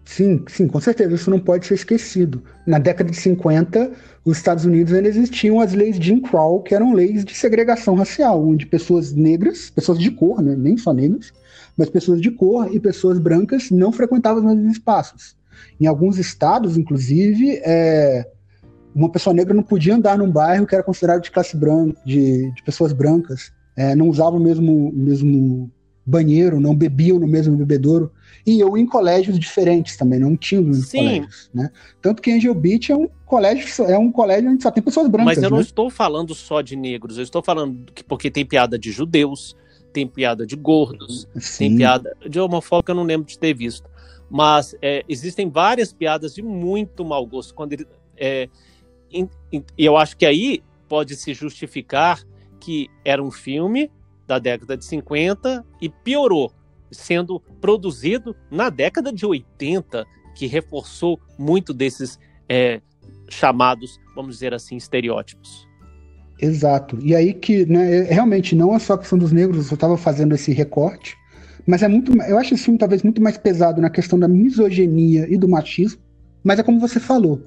Sim, 0.06 0.46
sim, 0.48 0.68
com 0.68 0.80
certeza, 0.80 1.16
isso 1.16 1.32
não 1.32 1.40
pode 1.40 1.66
ser 1.66 1.74
esquecido. 1.74 2.44
Na 2.66 2.78
década 2.78 3.10
de 3.10 3.18
50, 3.18 3.92
os 4.24 4.38
Estados 4.38 4.64
Unidos 4.64 4.94
ainda 4.94 5.10
existiam 5.10 5.60
as 5.60 5.74
leis 5.74 5.98
Jim 5.98 6.22
Crow, 6.22 6.62
que 6.62 6.76
eram 6.76 6.94
leis 6.94 7.26
de 7.26 7.34
segregação 7.34 7.96
racial, 7.96 8.48
onde 8.48 8.68
pessoas 8.68 9.14
negras, 9.14 9.72
pessoas 9.72 9.98
de 9.98 10.12
cor, 10.12 10.44
né, 10.44 10.56
nem 10.56 10.78
só 10.78 10.94
negras, 10.94 11.34
mas 11.76 11.90
pessoas 11.90 12.22
de 12.22 12.30
cor 12.30 12.74
e 12.74 12.80
pessoas 12.80 13.18
brancas 13.18 13.72
não 13.72 13.92
frequentavam 13.92 14.46
os 14.46 14.56
mesmos 14.56 14.74
espaços. 14.74 15.36
Em 15.82 15.88
alguns 15.88 16.20
estados, 16.20 16.78
inclusive, 16.78 17.60
é, 17.64 18.30
uma 18.96 19.10
pessoa 19.10 19.34
negra 19.34 19.54
não 19.54 19.62
podia 19.62 19.94
andar 19.94 20.18
num 20.18 20.32
bairro 20.32 20.66
que 20.66 20.74
era 20.74 20.84
considerado 20.84 21.22
de 21.22 21.30
classe 21.30 21.58
branca, 21.58 22.00
de, 22.06 22.50
de 22.52 22.64
pessoas 22.64 22.94
brancas, 22.94 23.52
é, 23.76 23.94
não 23.94 24.08
usavam 24.08 24.40
o 24.40 24.44
mesmo, 24.44 24.92
mesmo 24.94 25.70
banheiro, 26.06 26.62
não 26.62 26.74
bebiam 26.74 27.20
no 27.20 27.28
mesmo 27.28 27.58
bebedouro, 27.58 28.12
e 28.46 28.60
eu 28.60 28.78
em 28.78 28.86
colégios 28.86 29.38
diferentes 29.38 29.98
também, 29.98 30.20
não 30.20 30.38
tinha 30.38 30.62
Sim. 30.74 30.98
colégios, 30.98 31.50
né? 31.54 31.72
Tanto 32.02 32.22
que 32.22 32.32
Angel 32.32 32.54
Beach 32.54 32.92
é 32.92 32.96
um 32.96 33.10
colégio, 33.26 33.86
é 33.86 33.98
um 33.98 34.12
colégio 34.12 34.50
onde 34.50 34.64
só 34.64 34.72
tem 34.72 34.84
pessoas 34.84 35.10
brancas, 35.10 35.36
Mas 35.36 35.44
eu 35.44 35.50
não 35.50 35.58
né? 35.58 35.64
estou 35.64 35.90
falando 35.90 36.34
só 36.34 36.62
de 36.62 36.76
negros, 36.76 37.18
eu 37.18 37.24
estou 37.24 37.44
falando 37.44 37.92
que 37.92 38.04
porque 38.04 38.32
tem 38.32 38.46
piada 38.46 38.80
de 38.80 38.92
judeus, 38.92 39.58
tem 39.92 40.08
piada 40.08 40.46
de 40.46 40.56
gordos, 40.56 41.28
tem 41.34 41.72
Sim. 41.72 41.78
piada 41.78 42.16
de 42.30 42.40
homofóbico, 42.40 42.92
eu 42.92 42.96
não 42.96 43.04
lembro 43.04 43.28
de 43.28 43.38
ter 43.38 43.54
visto. 43.54 43.90
Mas 44.30 44.76
é, 44.82 45.04
existem 45.08 45.50
várias 45.50 45.92
piadas 45.92 46.36
de 46.36 46.42
muito 46.42 47.04
mau 47.04 47.26
gosto. 47.26 47.54
Quando 47.54 47.74
ele, 47.74 47.88
é, 48.18 48.50
e 49.52 49.64
eu 49.78 49.96
acho 49.96 50.18
que 50.18 50.26
aí 50.26 50.62
pode 50.88 51.16
se 51.16 51.34
justificar 51.34 52.22
que 52.60 52.90
era 53.04 53.24
um 53.24 53.32
filme 53.32 53.92
da 54.28 54.40
década 54.40 54.76
de 54.76 54.84
50 54.86 55.66
e 55.82 55.90
piorou, 55.90 56.52
sendo 56.92 57.40
produzido 57.62 58.36
na 58.50 58.70
década 58.70 59.14
de 59.14 59.26
80, 59.26 60.06
que 60.36 60.48
reforçou 60.48 61.20
muito 61.38 61.74
desses 61.74 62.20
é, 62.50 62.82
chamados, 63.30 64.00
vamos 64.16 64.36
dizer 64.36 64.54
assim, 64.54 64.76
estereótipos. 64.76 65.68
Exato. 66.40 66.98
E 67.02 67.16
aí 67.16 67.34
que, 67.34 67.66
né, 67.66 68.00
é- 68.00 68.14
realmente 68.14 68.56
não 68.56 68.76
é 68.76 68.80
só 68.80 68.94
a 68.94 68.98
questão 68.98 69.18
dos 69.18 69.32
negros, 69.32 69.70
eu 69.70 69.76
estava 69.76 69.98
fazendo 69.98 70.36
esse 70.36 70.52
recorte, 70.52 71.16
mas 71.66 71.82
é 71.82 71.88
muito, 71.88 72.12
eu 72.24 72.38
acho 72.38 72.54
esse 72.54 72.64
filme 72.64 72.78
talvez 72.78 73.04
muito 73.04 73.22
mais 73.22 73.38
pesado 73.38 73.82
na 73.82 73.90
questão 73.90 74.20
da 74.20 74.28
misoginia 74.28 75.26
e 75.30 75.38
do 75.38 75.48
machismo, 75.48 76.02
mas 76.44 76.60
é 76.60 76.64
como 76.64 76.80
você 76.80 77.00
falou, 77.00 77.42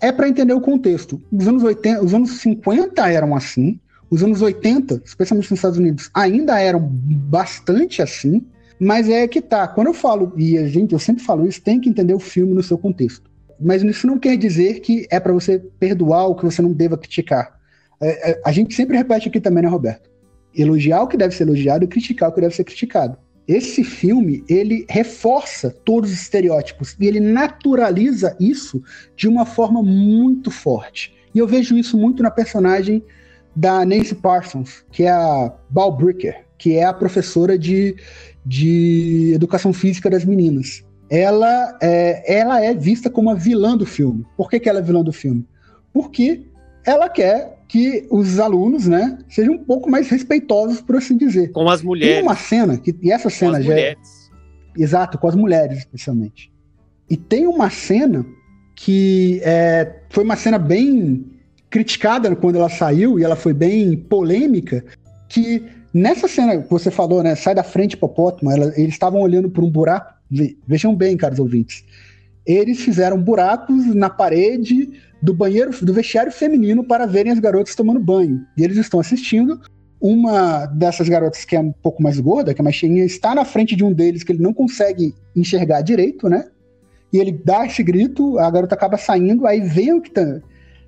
é 0.00 0.12
para 0.12 0.28
entender 0.28 0.52
o 0.52 0.60
contexto. 0.60 1.20
Os 1.32 1.46
anos 1.46 1.62
80, 1.62 2.04
os 2.04 2.14
anos 2.14 2.40
50 2.40 3.10
eram 3.10 3.34
assim, 3.34 3.80
os 4.10 4.22
anos 4.22 4.42
80, 4.42 5.02
especialmente 5.04 5.50
nos 5.50 5.58
Estados 5.58 5.78
Unidos, 5.78 6.10
ainda 6.14 6.60
eram 6.60 6.80
bastante 6.80 8.02
assim, 8.02 8.44
mas 8.78 9.08
é 9.08 9.26
que 9.26 9.40
tá, 9.40 9.66
quando 9.66 9.88
eu 9.88 9.94
falo, 9.94 10.32
e 10.36 10.58
a 10.58 10.66
gente, 10.66 10.92
eu 10.92 10.98
sempre 10.98 11.22
falo 11.22 11.46
isso, 11.46 11.62
tem 11.62 11.80
que 11.80 11.88
entender 11.88 12.14
o 12.14 12.20
filme 12.20 12.54
no 12.54 12.62
seu 12.62 12.76
contexto. 12.76 13.30
Mas 13.58 13.82
isso 13.82 14.06
não 14.06 14.18
quer 14.18 14.36
dizer 14.36 14.80
que 14.80 15.06
é 15.10 15.18
para 15.18 15.32
você 15.32 15.58
perdoar 15.78 16.26
o 16.26 16.34
que 16.34 16.44
você 16.44 16.60
não 16.60 16.72
deva 16.72 16.98
criticar. 16.98 17.58
É, 18.00 18.32
é, 18.32 18.40
a 18.44 18.52
gente 18.52 18.74
sempre 18.74 18.96
repete 18.96 19.28
aqui 19.28 19.40
também, 19.40 19.62
né, 19.62 19.68
Roberto? 19.68 20.10
Elogiar 20.54 21.02
o 21.02 21.08
que 21.08 21.16
deve 21.16 21.34
ser 21.34 21.44
elogiado 21.44 21.84
e 21.84 21.88
criticar 21.88 22.28
o 22.28 22.32
que 22.32 22.40
deve 22.40 22.54
ser 22.54 22.64
criticado. 22.64 23.16
Esse 23.48 23.84
filme, 23.84 24.44
ele 24.48 24.84
reforça 24.88 25.70
todos 25.70 26.10
os 26.10 26.20
estereótipos 26.20 26.96
e 26.98 27.06
ele 27.06 27.20
naturaliza 27.20 28.36
isso 28.40 28.82
de 29.14 29.28
uma 29.28 29.46
forma 29.46 29.82
muito 29.82 30.50
forte. 30.50 31.14
E 31.32 31.38
eu 31.38 31.46
vejo 31.46 31.76
isso 31.76 31.96
muito 31.96 32.22
na 32.22 32.30
personagem 32.30 33.02
da 33.54 33.84
Nancy 33.84 34.14
Parsons, 34.14 34.84
que 34.90 35.04
é 35.04 35.10
a 35.10 35.52
Bal 35.70 35.96
Bricker, 35.96 36.44
que 36.58 36.74
é 36.74 36.84
a 36.84 36.92
professora 36.92 37.58
de, 37.58 37.94
de 38.44 39.32
educação 39.34 39.72
física 39.72 40.10
das 40.10 40.24
meninas. 40.24 40.84
Ela 41.08 41.78
é, 41.80 42.38
ela 42.38 42.60
é 42.60 42.74
vista 42.74 43.08
como 43.08 43.30
a 43.30 43.34
vilã 43.34 43.76
do 43.76 43.86
filme. 43.86 44.26
Por 44.36 44.50
que, 44.50 44.58
que 44.58 44.68
ela 44.68 44.80
é 44.80 44.82
vilã 44.82 45.04
do 45.04 45.12
filme? 45.12 45.46
Porque 45.92 46.42
ela 46.84 47.08
quer 47.08 47.55
que 47.68 48.06
os 48.10 48.38
alunos, 48.38 48.86
né, 48.86 49.18
sejam 49.28 49.54
um 49.54 49.64
pouco 49.64 49.90
mais 49.90 50.08
respeitosos, 50.08 50.80
por 50.80 50.96
assim 50.96 51.16
dizer. 51.16 51.50
Com 51.52 51.68
as 51.68 51.80
Tem 51.80 51.88
mulheres. 51.88 52.22
uma 52.22 52.36
cena, 52.36 52.76
que, 52.78 52.94
e 53.02 53.10
essa 53.10 53.24
com 53.24 53.30
cena 53.30 53.58
as 53.58 53.64
já 53.64 53.72
é, 53.72 53.74
mulheres. 53.76 54.30
Exato, 54.78 55.18
com 55.18 55.26
as 55.26 55.34
mulheres, 55.34 55.78
especialmente. 55.78 56.52
E 57.10 57.16
tem 57.16 57.46
uma 57.46 57.68
cena 57.70 58.24
que 58.74 59.40
é, 59.42 60.00
foi 60.10 60.22
uma 60.22 60.36
cena 60.36 60.58
bem 60.58 61.24
criticada 61.70 62.34
quando 62.36 62.56
ela 62.56 62.68
saiu, 62.68 63.18
e 63.18 63.24
ela 63.24 63.36
foi 63.36 63.52
bem 63.52 63.96
polêmica, 63.96 64.84
que 65.28 65.62
nessa 65.92 66.28
cena 66.28 66.58
que 66.62 66.70
você 66.70 66.90
falou, 66.90 67.22
né, 67.22 67.34
sai 67.34 67.54
da 67.54 67.62
frente, 67.64 67.94
hipopótamo, 67.94 68.50
ela- 68.50 68.72
eles 68.76 68.92
estavam 68.94 69.20
olhando 69.20 69.50
por 69.50 69.64
um 69.64 69.70
buraco, 69.70 70.14
ve- 70.30 70.56
vejam 70.66 70.94
bem, 70.94 71.16
caros 71.16 71.38
ouvintes, 71.38 71.84
eles 72.46 72.80
fizeram 72.80 73.20
buracos 73.20 73.86
na 73.94 74.08
parede 74.08 74.90
do 75.22 75.32
banheiro, 75.34 75.70
do 75.84 75.92
vestiário 75.92 76.30
feminino 76.30 76.84
para 76.84 77.06
verem 77.06 77.32
as 77.32 77.38
garotas 77.38 77.74
tomando 77.74 78.00
banho. 78.00 78.44
E 78.56 78.62
eles 78.62 78.76
estão 78.76 79.00
assistindo, 79.00 79.60
uma 80.00 80.66
dessas 80.66 81.08
garotas 81.08 81.44
que 81.44 81.56
é 81.56 81.60
um 81.60 81.72
pouco 81.72 82.02
mais 82.02 82.20
gorda, 82.20 82.52
que 82.52 82.60
é 82.60 82.64
mais 82.64 82.76
cheinha, 82.76 83.04
está 83.04 83.34
na 83.34 83.44
frente 83.44 83.74
de 83.74 83.84
um 83.84 83.92
deles 83.92 84.22
que 84.22 84.32
ele 84.32 84.42
não 84.42 84.52
consegue 84.52 85.14
enxergar 85.34 85.80
direito, 85.80 86.28
né? 86.28 86.46
E 87.12 87.18
ele 87.18 87.32
dá 87.32 87.66
esse 87.66 87.82
grito, 87.82 88.38
a 88.38 88.50
garota 88.50 88.74
acaba 88.74 88.96
saindo, 88.96 89.46
aí 89.46 89.60
vem 89.60 89.92
o 89.94 90.00
que 90.00 90.10
tá. 90.10 90.40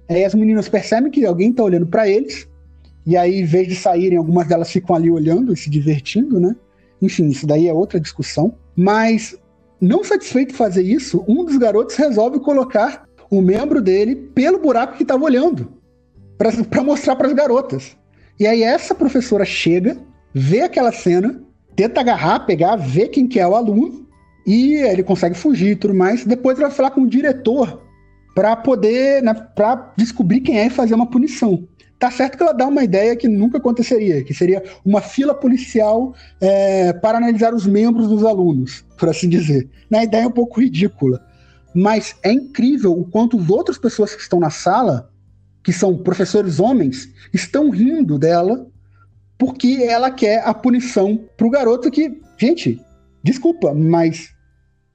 Aí 0.09 0.25
as 0.25 0.35
meninas 0.35 0.69
percebem 0.69 1.11
que 1.11 1.25
alguém 1.25 1.53
tá 1.53 1.63
olhando 1.63 1.87
para 1.87 2.09
eles, 2.09 2.49
e 3.09 3.17
aí, 3.17 3.41
em 3.41 3.45
vez 3.47 3.67
de 3.67 3.75
saírem, 3.75 4.19
algumas 4.19 4.47
delas 4.47 4.71
ficam 4.71 4.95
ali 4.95 5.11
olhando 5.11 5.55
e 5.55 5.57
se 5.57 5.71
divertindo, 5.71 6.39
né? 6.39 6.55
Enfim, 7.01 7.29
isso 7.29 7.47
daí 7.47 7.67
é 7.67 7.73
outra 7.73 7.99
discussão. 7.99 8.55
Mas 8.77 9.35
não 9.81 10.05
satisfeito 10.05 10.53
em 10.53 10.55
fazer 10.55 10.83
isso, 10.83 11.25
um 11.27 11.43
dos 11.43 11.57
garotos 11.57 11.97
resolve 11.97 12.39
colocar 12.41 13.08
o 13.31 13.41
membro 13.41 13.81
dele 13.81 14.15
pelo 14.17 14.59
buraco 14.59 14.97
que 14.97 15.03
estava 15.03 15.25
olhando, 15.25 15.73
para 16.37 16.83
mostrar 16.83 17.17
para 17.17 17.29
as 17.29 17.33
garotas. 17.33 17.97
E 18.39 18.47
aí 18.47 18.63
essa 18.63 18.95
professora 18.95 19.45
chega, 19.45 19.97
vê 20.33 20.61
aquela 20.61 20.93
cena, 20.93 21.43
tenta 21.75 22.01
agarrar, 22.01 22.47
pegar, 22.47 22.77
ver 22.77 23.09
quem 23.09 23.27
que 23.27 23.41
é 23.41 23.47
o 23.47 23.55
aluno, 23.55 24.07
e 24.47 24.75
ele 24.75 25.03
consegue 25.03 25.37
fugir 25.37 25.73
e 25.73 25.77
tudo 25.77 25.95
mais. 25.95 26.25
Depois 26.25 26.57
ele 26.57 26.67
vai 26.67 26.75
falar 26.75 26.91
com 26.91 27.03
o 27.03 27.09
diretor 27.09 27.83
para 28.35 28.55
poder, 28.57 29.23
né, 29.23 29.35
para 29.35 29.93
descobrir 29.97 30.41
quem 30.41 30.59
é 30.59 30.67
e 30.67 30.71
fazer 30.71 30.95
uma 30.95 31.07
punição. 31.07 31.69
Tá 31.99 32.11
certo 32.13 32.37
que 32.37 32.43
ela 32.45 32.53
dá 32.53 32.67
uma 32.67 32.85
ideia 32.85 33.17
que 33.17 33.27
nunca 33.27 33.59
aconteceria, 33.59 34.23
que 34.23 34.33
seria 34.33 34.63
uma 34.85 35.01
fila 35.01 35.35
policial 35.35 36.15
é, 36.41 36.93
para 36.93 37.19
analisar 37.19 37.53
os 37.53 37.67
membros 37.67 38.07
dos 38.07 38.25
alunos, 38.25 38.85
por 38.97 39.09
assim 39.09 39.29
dizer. 39.29 39.69
Na 39.91 40.05
ideia 40.05 40.23
é 40.23 40.29
um 40.29 40.33
pouco 40.33 40.61
ridícula. 40.61 41.21
Mas 41.81 42.17
é 42.25 42.33
incrível 42.33 42.93
o 42.93 43.05
quanto 43.05 43.39
as 43.39 43.49
outras 43.49 43.79
pessoas 43.79 44.13
que 44.13 44.21
estão 44.21 44.41
na 44.41 44.51
sala, 44.51 45.13
que 45.63 45.73
são 45.73 45.97
professores 45.97 46.59
homens, 46.59 47.09
estão 47.33 47.71
rindo 47.71 48.19
dela 48.19 48.67
porque 49.39 49.85
ela 49.89 50.11
quer 50.11 50.43
a 50.45 50.53
punição 50.53 51.25
pro 51.37 51.49
garoto 51.49 51.89
que, 51.89 52.21
gente, 52.37 52.81
desculpa, 53.23 53.73
mas 53.73 54.31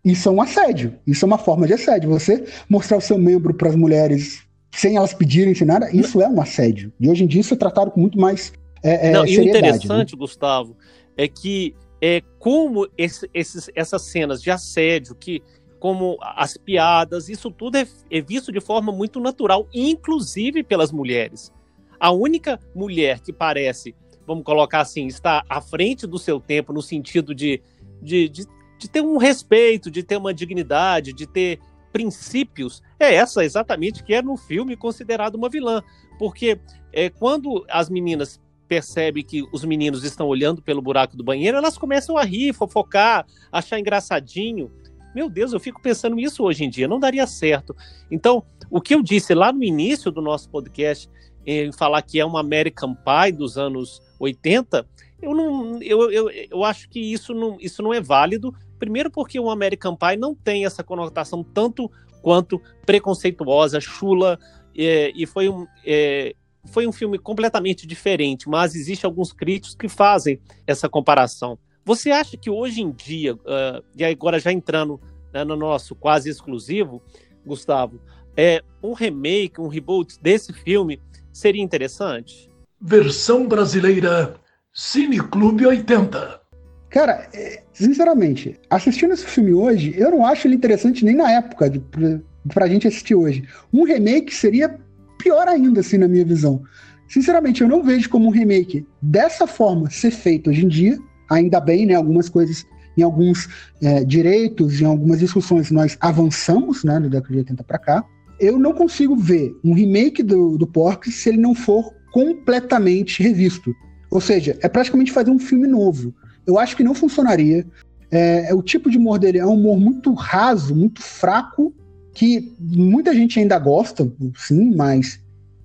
isso 0.04 0.28
é 0.28 0.32
um 0.34 0.42
assédio. 0.42 1.00
Isso 1.08 1.24
é 1.24 1.28
uma 1.28 1.38
forma 1.38 1.66
de 1.66 1.74
assédio. 1.74 2.10
Você 2.10 2.44
mostrar 2.68 2.98
o 2.98 3.02
seu 3.02 3.18
membro 3.18 3.54
para 3.54 3.70
as 3.70 3.76
mulheres 3.78 4.44
sem 4.76 4.98
elas 4.98 5.14
pedirem, 5.14 5.56
sem 5.56 5.66
nada, 5.66 5.90
isso 5.96 6.22
é 6.22 6.28
um 6.28 6.42
assédio. 6.42 6.92
E 7.00 7.10
hoje 7.10 7.24
em 7.24 7.28
dia 7.28 7.40
isso 7.40 7.54
é 7.54 7.58
tratado 7.58 7.92
com 7.92 8.02
muito 8.02 8.20
mais 8.20 8.52
é, 8.84 9.12
Não, 9.12 9.26
E 9.26 9.38
o 9.38 9.42
né? 9.46 9.50
interessante, 9.52 10.12
né? 10.12 10.20
Gustavo, 10.20 10.76
é 11.16 11.30
que 11.30 11.74
é, 12.02 12.22
como 12.40 12.90
esse, 12.98 13.30
esses, 13.34 13.70
essas 13.74 14.02
cenas 14.02 14.42
de 14.42 14.52
assédio, 14.52 15.16
que 15.16 15.42
como 15.84 16.18
as 16.22 16.56
piadas, 16.56 17.28
isso 17.28 17.52
tudo 17.52 17.76
é, 17.76 17.86
é 18.10 18.22
visto 18.22 18.54
de 18.54 18.62
forma 18.62 18.90
muito 18.90 19.20
natural, 19.20 19.68
inclusive 19.74 20.64
pelas 20.64 20.94
mulheres. 20.94 21.52
A 22.00 22.10
única 22.10 22.58
mulher 22.74 23.20
que 23.20 23.34
parece, 23.34 23.94
vamos 24.26 24.46
colocar 24.46 24.80
assim, 24.80 25.08
está 25.08 25.44
à 25.50 25.60
frente 25.60 26.08
do 26.08 26.18
seu 26.18 26.40
tempo, 26.40 26.72
no 26.72 26.82
sentido 26.82 27.36
de, 27.36 27.62
de, 28.02 28.30
de, 28.30 28.46
de 28.80 28.90
ter 28.90 29.02
um 29.02 29.18
respeito, 29.18 29.92
de 29.92 30.04
ter 30.04 30.16
uma 30.16 30.34
dignidade, 30.34 31.12
de 31.12 31.28
ter 31.28 31.60
princípios, 31.92 32.82
é 32.98 33.16
essa 33.16 33.44
exatamente 33.44 34.06
que 34.06 34.14
é 34.14 34.22
no 34.22 34.38
filme 34.38 34.78
considerada 34.78 35.36
uma 35.36 35.50
vilã. 35.50 35.84
Porque 36.18 36.62
é, 36.94 37.10
quando 37.10 37.66
as 37.70 37.90
meninas 37.90 38.40
percebem 38.70 39.22
que 39.22 39.44
os 39.52 39.66
meninos 39.66 40.06
estão 40.06 40.28
olhando 40.28 40.62
pelo 40.62 40.82
buraco 40.82 41.18
do 41.18 41.26
banheiro, 41.26 41.58
elas 41.58 41.78
começam 41.78 42.18
a 42.18 42.24
rir, 42.24 42.54
fofocar, 42.54 43.28
achar 43.52 43.78
engraçadinho. 43.78 44.72
Meu 45.14 45.30
Deus, 45.30 45.54
eu 45.54 45.60
fico 45.60 45.82
pensando 45.82 46.16
nisso 46.16 46.44
hoje 46.44 46.64
em 46.64 46.70
dia, 46.70 46.88
não 46.88 47.00
daria 47.00 47.28
certo. 47.28 47.76
Então, 48.10 48.44
o 48.70 48.82
que 48.82 48.96
eu 48.96 49.04
disse 49.04 49.34
lá 49.34 49.52
no 49.52 49.64
início 49.64 50.12
do 50.12 50.22
nosso 50.22 50.50
podcast, 50.50 51.10
em 51.46 51.72
falar 51.72 52.02
que 52.02 52.20
é 52.20 52.26
uma 52.26 52.40
American 52.40 52.96
Pie 52.96 53.32
dos 53.32 53.58
anos 53.58 54.02
80, 54.20 54.88
eu 55.22 55.34
não 55.34 55.82
eu, 55.82 56.12
eu, 56.12 56.30
eu 56.30 56.64
acho 56.64 56.90
que 56.90 57.00
isso 57.00 57.34
não, 57.34 57.58
isso 57.60 57.82
não 57.82 57.94
é 57.94 58.02
válido, 58.02 58.54
Primeiro 58.84 59.10
porque 59.10 59.40
o 59.40 59.50
American 59.50 59.96
Pie 59.96 60.18
não 60.18 60.36
tem 60.36 60.66
essa 60.66 60.84
conotação 60.84 61.42
tanto 61.42 61.90
quanto 62.22 62.62
preconceituosa, 62.86 63.80
chula, 63.80 64.38
é, 64.78 65.10
e 65.16 65.26
foi 65.26 65.48
um, 65.48 65.66
é, 65.86 66.36
foi 66.66 66.86
um 66.86 66.92
filme 66.92 67.18
completamente 67.18 67.88
diferente, 67.88 68.50
mas 68.50 68.76
existe 68.76 69.06
alguns 69.06 69.32
críticos 69.32 69.74
que 69.74 69.88
fazem 69.88 70.38
essa 70.68 70.90
comparação. 70.90 71.58
Você 71.86 72.12
acha 72.12 72.38
que 72.38 72.50
hoje 72.50 72.82
em 72.82 72.92
dia, 72.92 73.36
uh, 73.36 73.84
e 73.96 74.04
agora 74.04 74.40
já 74.40 74.52
entrando 74.52 75.00
né, 75.34 75.44
no 75.44 75.56
nosso 75.56 75.96
quase 75.96 76.30
exclusivo, 76.30 77.02
Gustavo, 77.46 78.00
é 78.38 78.62
um 78.82 78.94
remake, 78.94 79.60
um 79.60 79.68
reboot 79.68 80.18
desse 80.22 80.54
filme 80.54 81.00
seria 81.32 81.62
interessante? 81.62 82.50
Versão 82.80 83.48
brasileira 83.48 84.36
Cine 84.74 85.20
Clube 85.20 85.66
80. 85.66 86.42
Cara, 86.90 87.28
é, 87.34 87.64
sinceramente, 87.74 88.60
assistindo 88.70 89.14
esse 89.14 89.26
filme 89.26 89.54
hoje, 89.54 89.94
eu 89.98 90.12
não 90.12 90.26
acho 90.26 90.48
ele 90.48 90.56
interessante 90.56 91.04
nem 91.04 91.16
na 91.16 91.32
época 91.32 91.70
de, 91.70 91.80
pra, 91.80 92.20
pra 92.50 92.68
gente 92.68 92.88
assistir 92.88 93.16
hoje. 93.16 93.48
Um 93.74 93.84
remake 93.84 94.34
seria 94.34 94.80
pior 95.18 95.48
ainda, 95.48 95.80
assim, 95.80 95.98
na 95.98 96.08
minha 96.08 96.24
visão. 96.24 96.62
Sinceramente, 97.08 97.62
eu 97.62 97.68
não 97.68 97.84
vejo 97.84 98.10
como 98.10 98.28
um 98.28 98.32
remake 98.32 98.86
dessa 99.02 99.48
forma 99.48 99.90
ser 99.90 100.12
feito 100.12 100.50
hoje 100.50 100.66
em 100.66 100.68
dia. 100.68 100.98
Ainda 101.34 101.60
bem, 101.60 101.86
né? 101.86 101.96
Algumas 101.96 102.30
coisas, 102.30 102.66
em 102.98 103.02
alguns 103.02 103.50
é, 103.82 104.04
direitos, 104.04 104.80
em 104.80 104.86
algumas 104.86 105.20
discussões, 105.20 105.72
nós 105.72 105.98
avançamos, 106.00 106.84
né? 106.84 107.00
Da 107.00 107.08
década 107.08 107.34
de 107.34 107.38
80 107.40 107.64
para 107.64 107.80
cá. 107.80 108.06
Eu 108.40 108.58
não 108.58 108.74
consigo 108.74 109.16
ver 109.16 109.56
um 109.64 109.74
remake 109.74 110.24
do, 110.24 110.58
do 110.58 110.68
Porks 110.68 111.16
se 111.16 111.30
ele 111.30 111.38
não 111.38 111.54
for 111.54 111.94
completamente 112.12 113.22
revisto. 113.22 113.74
Ou 114.12 114.22
seja, 114.22 114.58
é 114.62 114.70
praticamente 114.70 115.12
fazer 115.12 115.32
um 115.32 115.40
filme 115.40 115.68
novo 115.68 116.14
eu 116.46 116.58
acho 116.58 116.76
que 116.76 116.84
não 116.84 116.94
funcionaria. 116.94 117.66
É, 118.12 118.50
é, 118.50 118.54
o 118.54 118.62
tipo 118.62 118.90
de 118.90 118.98
humor 118.98 119.18
dele 119.18 119.40
é 119.40 119.46
um 119.46 119.54
humor 119.54 119.80
muito 119.80 120.14
raso, 120.14 120.76
muito 120.76 121.02
fraco, 121.02 121.74
que 122.14 122.54
muita 122.60 123.14
gente 123.14 123.40
ainda 123.40 123.58
gosta, 123.58 124.12
sim, 124.38 124.76
mas 124.76 125.20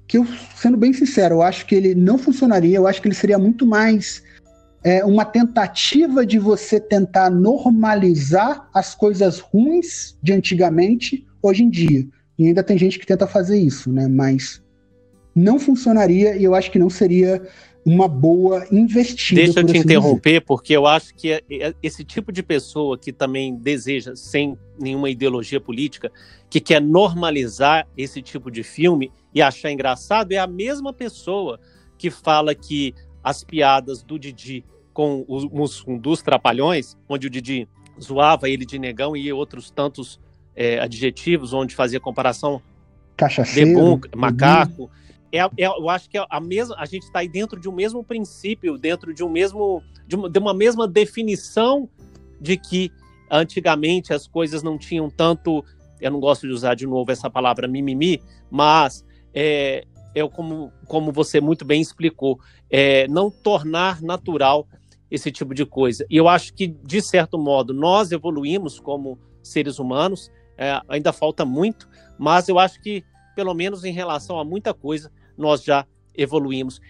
que 0.06 0.16
eu, 0.16 0.26
sendo 0.56 0.78
bem 0.78 0.94
sincero, 0.94 1.36
eu 1.36 1.42
acho 1.42 1.66
que 1.66 1.74
ele 1.74 1.94
não 1.94 2.16
funcionaria, 2.16 2.76
eu 2.76 2.86
acho 2.86 3.02
que 3.02 3.08
ele 3.08 3.14
seria 3.14 3.38
muito 3.38 3.66
mais 3.66 4.22
é, 4.82 5.04
uma 5.04 5.24
tentativa 5.24 6.24
de 6.24 6.38
você 6.38 6.80
tentar 6.80 7.30
normalizar 7.30 8.68
as 8.72 8.94
coisas 8.94 9.38
ruins 9.38 10.16
de 10.22 10.32
antigamente 10.32 11.26
hoje 11.42 11.64
em 11.64 11.70
dia. 11.70 12.06
E 12.38 12.46
ainda 12.46 12.62
tem 12.62 12.78
gente 12.78 12.98
que 12.98 13.06
tenta 13.06 13.26
fazer 13.26 13.58
isso, 13.58 13.92
né? 13.92 14.06
Mas 14.06 14.62
não 15.34 15.58
funcionaria 15.58 16.36
e 16.36 16.44
eu 16.44 16.54
acho 16.54 16.70
que 16.70 16.78
não 16.78 16.90
seria 16.90 17.42
uma 17.84 18.06
boa 18.06 18.66
investida. 18.70 19.40
Deixa 19.40 19.60
eu 19.60 19.64
te 19.64 19.70
assim 19.70 19.80
interromper, 19.80 20.30
dizer. 20.30 20.40
porque 20.42 20.76
eu 20.76 20.86
acho 20.86 21.14
que 21.14 21.32
é, 21.32 21.42
é 21.50 21.74
esse 21.82 22.04
tipo 22.04 22.30
de 22.30 22.42
pessoa 22.42 22.98
que 22.98 23.12
também 23.12 23.56
deseja, 23.56 24.14
sem 24.14 24.58
nenhuma 24.78 25.08
ideologia 25.08 25.60
política, 25.60 26.12
que 26.50 26.60
quer 26.60 26.80
normalizar 26.80 27.88
esse 27.96 28.20
tipo 28.20 28.50
de 28.50 28.62
filme 28.62 29.10
e 29.34 29.40
achar 29.40 29.70
engraçado, 29.70 30.32
é 30.32 30.38
a 30.38 30.46
mesma 30.46 30.92
pessoa 30.92 31.58
que 31.96 32.10
fala 32.10 32.54
que 32.54 32.94
as 33.28 33.44
piadas 33.44 34.02
do 34.02 34.18
Didi 34.18 34.64
com 34.92 35.24
os 35.28 35.84
dos 36.00 36.22
Trapalhões, 36.22 36.96
onde 37.08 37.26
o 37.26 37.30
Didi 37.30 37.68
zoava 38.00 38.48
ele 38.48 38.64
de 38.64 38.78
negão 38.78 39.16
e 39.16 39.32
outros 39.32 39.70
tantos 39.70 40.20
é, 40.56 40.80
adjetivos, 40.80 41.52
onde 41.52 41.74
fazia 41.74 42.00
comparação 42.00 42.60
Cachaceiro, 43.16 43.70
debum, 43.70 44.00
macaco. 44.16 44.84
Uhum 44.84 44.98
é, 45.32 45.40
é, 45.40 45.66
eu 45.66 45.88
acho 45.88 46.08
que 46.08 46.16
é 46.16 46.24
a 46.28 46.40
mesma, 46.40 46.74
a 46.78 46.86
gente 46.86 47.02
está 47.04 47.20
aí 47.20 47.28
dentro 47.28 47.60
de 47.60 47.68
um 47.68 47.72
mesmo 47.72 48.02
princípio, 48.02 48.78
dentro 48.78 49.12
de 49.12 49.22
um 49.22 49.28
mesmo, 49.28 49.82
de 50.06 50.16
uma, 50.16 50.30
de 50.30 50.38
uma, 50.38 50.54
mesma 50.54 50.88
definição 50.88 51.88
de 52.40 52.56
que 52.56 52.90
antigamente 53.30 54.12
as 54.12 54.26
coisas 54.26 54.62
não 54.62 54.78
tinham 54.78 55.10
tanto, 55.10 55.64
eu 56.00 56.10
não 56.10 56.18
gosto 56.18 56.46
de 56.46 56.52
usar 56.52 56.74
de 56.74 56.86
novo 56.86 57.10
essa 57.12 57.28
palavra 57.28 57.68
mimimi, 57.68 58.22
mas 58.50 59.04
é, 59.34 59.84
é 60.18 60.28
como, 60.28 60.72
como 60.86 61.12
você 61.12 61.40
muito 61.40 61.64
bem 61.64 61.80
explicou, 61.80 62.38
é, 62.70 63.06
não 63.08 63.30
tornar 63.30 64.02
natural 64.02 64.66
esse 65.10 65.30
tipo 65.30 65.54
de 65.54 65.64
coisa. 65.64 66.04
E 66.10 66.16
eu 66.16 66.28
acho 66.28 66.52
que, 66.54 66.66
de 66.66 67.00
certo 67.00 67.38
modo, 67.38 67.72
nós 67.72 68.12
evoluímos 68.12 68.78
como 68.78 69.18
seres 69.42 69.78
humanos, 69.78 70.30
é, 70.56 70.80
ainda 70.88 71.12
falta 71.12 71.44
muito, 71.44 71.88
mas 72.18 72.48
eu 72.48 72.58
acho 72.58 72.80
que, 72.82 73.04
pelo 73.34 73.54
menos 73.54 73.84
em 73.84 73.92
relação 73.92 74.38
a 74.38 74.44
muita 74.44 74.74
coisa, 74.74 75.10
nós 75.36 75.62
já 75.62 75.86
evoluímos. 76.14 76.80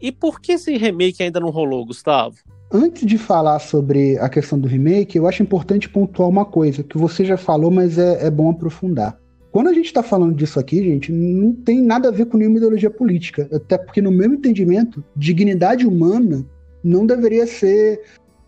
E 0.00 0.10
por 0.10 0.40
que 0.40 0.52
esse 0.52 0.76
remake 0.76 1.22
ainda 1.22 1.38
não 1.40 1.50
rolou, 1.50 1.84
Gustavo? 1.84 2.36
Antes 2.72 3.06
de 3.06 3.16
falar 3.16 3.58
sobre 3.60 4.18
a 4.18 4.28
questão 4.28 4.58
do 4.58 4.68
remake, 4.68 5.16
eu 5.16 5.26
acho 5.26 5.42
importante 5.42 5.88
pontuar 5.88 6.28
uma 6.28 6.44
coisa 6.44 6.82
que 6.82 6.98
você 6.98 7.24
já 7.24 7.36
falou, 7.36 7.70
mas 7.70 7.98
é, 7.98 8.26
é 8.26 8.30
bom 8.30 8.50
aprofundar. 8.50 9.18
Quando 9.58 9.70
a 9.70 9.72
gente 9.72 9.86
está 9.86 10.04
falando 10.04 10.36
disso 10.36 10.60
aqui, 10.60 10.84
gente, 10.84 11.10
não 11.10 11.52
tem 11.52 11.82
nada 11.82 12.10
a 12.10 12.12
ver 12.12 12.26
com 12.26 12.36
nenhuma 12.36 12.58
ideologia 12.58 12.88
política. 12.88 13.48
Até 13.52 13.76
porque, 13.76 14.00
no 14.00 14.08
meu 14.08 14.32
entendimento, 14.32 15.02
dignidade 15.16 15.84
humana 15.84 16.46
não 16.80 17.04
deveria 17.04 17.44
ser 17.44 18.00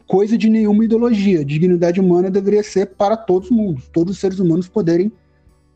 coisa 0.07 0.38
de 0.38 0.49
nenhuma 0.49 0.85
ideologia. 0.85 1.44
Dignidade 1.44 1.99
humana 1.99 2.31
deveria 2.31 2.62
ser 2.62 2.94
para 2.94 3.16
todos 3.16 3.51
os 3.51 3.57
mundos, 3.57 3.88
todos 3.88 4.14
os 4.14 4.20
seres 4.20 4.38
humanos 4.38 4.68
poderem 4.68 5.11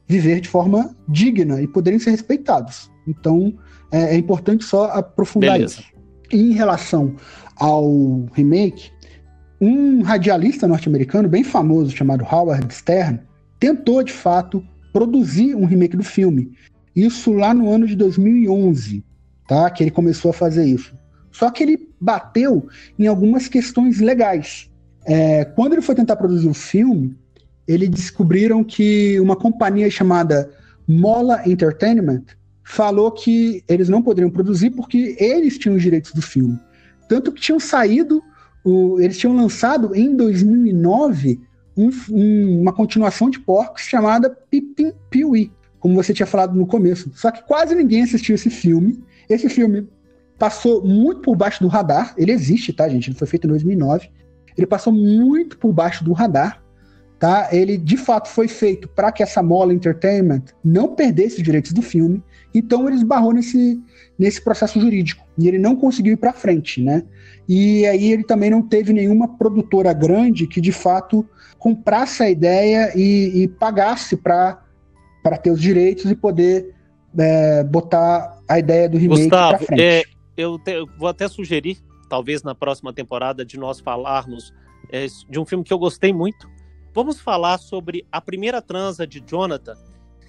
viver 0.06 0.40
de 0.40 0.48
forma 0.48 0.94
digna 1.08 1.60
e 1.60 1.66
poderem 1.66 1.98
ser 1.98 2.12
respeitados. 2.12 2.88
Então, 3.04 3.52
é, 3.90 4.14
é 4.14 4.16
importante 4.16 4.62
só 4.64 4.84
aprofundar 4.84 5.54
Beleza. 5.54 5.80
isso. 5.80 5.84
E 6.32 6.52
em 6.52 6.52
relação 6.52 7.16
ao 7.56 8.24
remake, 8.34 8.92
um 9.60 10.00
radialista 10.02 10.68
norte-americano 10.68 11.28
bem 11.28 11.42
famoso 11.42 11.90
chamado 11.90 12.24
Howard 12.24 12.72
Stern 12.72 13.18
tentou 13.58 14.00
de 14.04 14.12
fato 14.12 14.64
produzir 14.94 15.56
um 15.56 15.64
remake 15.64 15.96
do 15.96 16.04
filme. 16.04 16.52
Isso 16.94 17.32
lá 17.32 17.52
no 17.52 17.68
ano 17.68 17.84
de 17.84 17.96
2011, 17.96 19.04
tá? 19.48 19.68
Que 19.68 19.82
ele 19.82 19.90
começou 19.90 20.30
a 20.30 20.34
fazer 20.34 20.64
isso. 20.64 20.96
Só 21.32 21.50
que 21.50 21.64
ele 21.64 21.88
bateu 22.00 22.68
em 22.96 23.08
algumas 23.08 23.48
questões 23.48 23.98
legais. 23.98 24.70
É, 25.04 25.44
quando 25.44 25.72
ele 25.72 25.82
foi 25.82 25.96
tentar 25.96 26.14
produzir 26.14 26.48
o 26.48 26.54
filme, 26.54 27.18
eles 27.66 27.90
descobriram 27.90 28.62
que 28.62 29.18
uma 29.18 29.34
companhia 29.34 29.90
chamada 29.90 30.48
Mola 30.86 31.42
Entertainment 31.44 32.22
falou 32.62 33.10
que 33.10 33.64
eles 33.66 33.88
não 33.88 34.00
poderiam 34.00 34.30
produzir 34.30 34.70
porque 34.70 35.16
eles 35.18 35.58
tinham 35.58 35.74
os 35.74 35.82
direitos 35.82 36.12
do 36.12 36.22
filme. 36.22 36.56
Tanto 37.08 37.32
que 37.32 37.40
tinham 37.40 37.58
saído, 37.58 38.22
o, 38.64 39.00
eles 39.00 39.18
tinham 39.18 39.34
lançado 39.34 39.92
em 39.92 40.14
2009 40.14 41.40
um, 41.76 41.90
um, 42.10 42.60
uma 42.62 42.72
continuação 42.72 43.28
de 43.28 43.38
Porcos 43.38 43.82
chamada 43.82 44.30
Pipim 44.50 44.92
Piuí, 45.10 45.52
como 45.80 45.94
você 45.94 46.14
tinha 46.14 46.26
falado 46.26 46.54
no 46.54 46.66
começo. 46.66 47.10
Só 47.14 47.30
que 47.30 47.42
quase 47.44 47.74
ninguém 47.74 48.02
assistiu 48.02 48.34
esse 48.34 48.50
filme. 48.50 49.02
Esse 49.28 49.48
filme 49.48 49.88
passou 50.38 50.84
muito 50.84 51.20
por 51.22 51.36
baixo 51.36 51.62
do 51.62 51.68
radar. 51.68 52.14
Ele 52.16 52.32
existe, 52.32 52.72
tá, 52.72 52.88
gente? 52.88 53.10
Ele 53.10 53.18
foi 53.18 53.26
feito 53.26 53.46
em 53.46 53.50
2009. 53.50 54.10
Ele 54.56 54.66
passou 54.66 54.92
muito 54.92 55.58
por 55.58 55.72
baixo 55.72 56.04
do 56.04 56.12
radar. 56.12 56.62
Tá? 57.18 57.48
Ele 57.52 57.78
de 57.78 57.96
fato 57.96 58.28
foi 58.28 58.48
feito 58.48 58.88
para 58.88 59.10
que 59.10 59.22
essa 59.22 59.42
Mola 59.42 59.72
Entertainment 59.72 60.42
não 60.62 60.94
perdesse 60.94 61.36
os 61.36 61.42
direitos 61.42 61.72
do 61.72 61.80
filme, 61.80 62.22
então 62.52 62.86
ele 62.86 62.96
esbarrou 62.96 63.32
nesse, 63.32 63.80
nesse 64.18 64.42
processo 64.42 64.78
jurídico 64.78 65.23
e 65.36 65.48
ele 65.48 65.58
não 65.58 65.76
conseguiu 65.76 66.14
ir 66.14 66.16
para 66.16 66.32
frente, 66.32 66.80
né? 66.80 67.02
E 67.48 67.86
aí 67.86 68.12
ele 68.12 68.24
também 68.24 68.50
não 68.50 68.62
teve 68.62 68.92
nenhuma 68.92 69.36
produtora 69.36 69.92
grande 69.92 70.46
que 70.46 70.60
de 70.60 70.72
fato 70.72 71.28
comprasse 71.58 72.22
a 72.22 72.30
ideia 72.30 72.92
e, 72.94 73.42
e 73.42 73.48
pagasse 73.48 74.16
para 74.16 74.58
ter 75.42 75.50
os 75.50 75.60
direitos 75.60 76.10
e 76.10 76.14
poder 76.14 76.74
é, 77.18 77.64
botar 77.64 78.38
a 78.48 78.58
ideia 78.58 78.88
do 78.88 78.98
remake 78.98 79.28
para 79.28 79.58
frente. 79.58 79.82
É, 79.82 80.04
eu, 80.36 80.58
te, 80.58 80.72
eu, 80.72 80.86
vou 80.98 81.08
até 81.08 81.28
sugerir, 81.28 81.78
talvez 82.08 82.42
na 82.42 82.54
próxima 82.54 82.92
temporada, 82.92 83.44
de 83.44 83.58
nós 83.58 83.80
falarmos 83.80 84.52
é, 84.90 85.06
de 85.28 85.38
um 85.38 85.44
filme 85.44 85.64
que 85.64 85.72
eu 85.72 85.78
gostei 85.78 86.12
muito. 86.12 86.48
Vamos 86.94 87.20
falar 87.20 87.58
sobre 87.58 88.06
a 88.10 88.20
primeira 88.20 88.62
transa 88.62 89.06
de 89.06 89.22
Jonathan, 89.26 89.74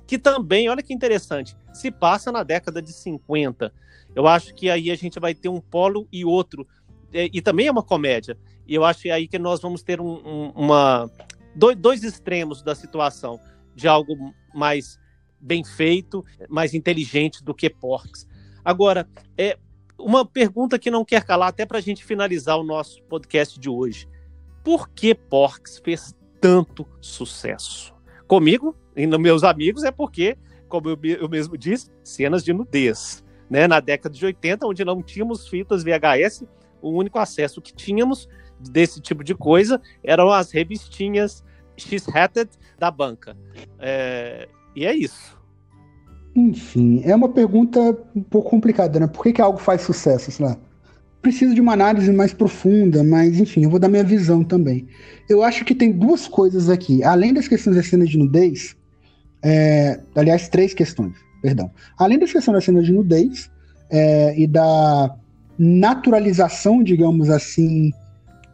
que 0.07 0.17
também, 0.17 0.69
olha 0.69 0.83
que 0.83 0.93
interessante, 0.93 1.55
se 1.73 1.91
passa 1.91 2.31
na 2.31 2.43
década 2.43 2.81
de 2.81 2.93
50. 2.93 3.73
Eu 4.15 4.27
acho 4.27 4.53
que 4.53 4.69
aí 4.69 4.91
a 4.91 4.95
gente 4.95 5.19
vai 5.19 5.33
ter 5.33 5.49
um 5.49 5.59
polo 5.59 6.07
e 6.11 6.23
outro. 6.23 6.67
É, 7.11 7.29
e 7.33 7.41
também 7.41 7.67
é 7.67 7.71
uma 7.71 7.83
comédia. 7.83 8.37
E 8.67 8.73
eu 8.73 8.83
acho 8.83 9.03
que 9.03 9.09
é 9.09 9.13
aí 9.13 9.27
que 9.27 9.39
nós 9.39 9.61
vamos 9.61 9.83
ter 9.83 9.99
um, 9.99 10.15
um, 10.25 10.49
uma, 10.55 11.09
dois, 11.55 11.75
dois 11.77 12.03
extremos 12.03 12.61
da 12.61 12.75
situação, 12.75 13.39
de 13.75 13.87
algo 13.87 14.33
mais 14.53 14.99
bem 15.39 15.63
feito, 15.63 16.23
mais 16.49 16.73
inteligente 16.73 17.43
do 17.43 17.53
que 17.53 17.69
Porks. 17.69 18.27
Agora, 18.63 19.07
é 19.37 19.57
uma 19.97 20.25
pergunta 20.25 20.79
que 20.79 20.91
não 20.91 21.05
quer 21.05 21.23
calar, 21.23 21.49
até 21.49 21.65
para 21.65 21.77
a 21.77 21.81
gente 21.81 22.03
finalizar 22.03 22.57
o 22.57 22.63
nosso 22.63 23.01
podcast 23.03 23.59
de 23.59 23.69
hoje. 23.69 24.07
Por 24.63 24.89
que 24.89 25.13
Porks 25.13 25.79
fez 25.83 26.15
tanto 26.41 26.87
sucesso? 26.99 27.93
Comigo 28.27 28.75
e 28.95 29.05
nos 29.05 29.19
meus 29.19 29.43
amigos 29.43 29.83
é 29.83 29.91
porque, 29.91 30.37
como 30.67 30.89
eu, 30.89 30.97
eu 31.03 31.29
mesmo 31.29 31.57
disse, 31.57 31.89
cenas 32.03 32.43
de 32.43 32.53
nudez. 32.53 33.23
Né? 33.49 33.67
Na 33.67 33.79
década 33.79 34.15
de 34.15 34.25
80, 34.25 34.65
onde 34.65 34.85
não 34.85 35.01
tínhamos 35.01 35.47
fitas 35.47 35.83
VHS, 35.83 36.45
o 36.81 36.91
único 36.91 37.19
acesso 37.19 37.61
que 37.61 37.73
tínhamos 37.73 38.27
desse 38.59 39.01
tipo 39.01 39.23
de 39.23 39.35
coisa 39.35 39.81
eram 40.03 40.29
as 40.31 40.51
revistinhas 40.51 41.43
X-Hatted 41.77 42.49
da 42.79 42.89
banca. 42.89 43.35
É, 43.79 44.47
e 44.75 44.85
é 44.85 44.95
isso. 44.95 45.37
Enfim, 46.35 47.01
é 47.05 47.15
uma 47.15 47.29
pergunta 47.29 47.79
um 48.15 48.21
pouco 48.21 48.49
complicada, 48.49 48.99
né? 48.99 49.07
Por 49.07 49.23
que, 49.23 49.33
que 49.33 49.41
algo 49.41 49.57
faz 49.57 49.81
sucesso, 49.81 50.31
sei 50.31 50.45
lá? 50.45 50.57
Preciso 51.21 51.55
de 51.55 51.61
uma 51.61 51.73
análise 51.73 52.11
mais 52.11 52.33
profunda, 52.33 53.03
mas 53.03 53.39
enfim, 53.39 53.63
eu 53.63 53.69
vou 53.69 53.79
dar 53.79 53.87
minha 53.87 54.03
visão 54.03 54.43
também. 54.43 54.87
Eu 55.29 55.41
acho 55.41 55.65
que 55.65 55.73
tem 55.73 55.91
duas 55.91 56.27
coisas 56.27 56.69
aqui. 56.69 57.03
Além 57.03 57.33
das 57.33 57.47
questões 57.47 57.77
da 57.77 57.83
cena 57.83 58.05
de 58.05 58.17
nudez, 58.17 58.75
é, 59.47 59.99
aliás, 60.15 60.49
três 60.49 60.73
questões, 60.73 61.13
perdão. 61.39 61.69
Além 61.99 62.17
das 62.17 62.31
questões 62.31 62.55
da 62.55 62.61
cena 62.61 62.81
de 62.81 62.91
nudez 62.91 63.51
é, 63.91 64.33
e 64.35 64.47
da 64.47 65.15
naturalização, 65.57 66.81
digamos 66.83 67.29
assim, 67.29 67.91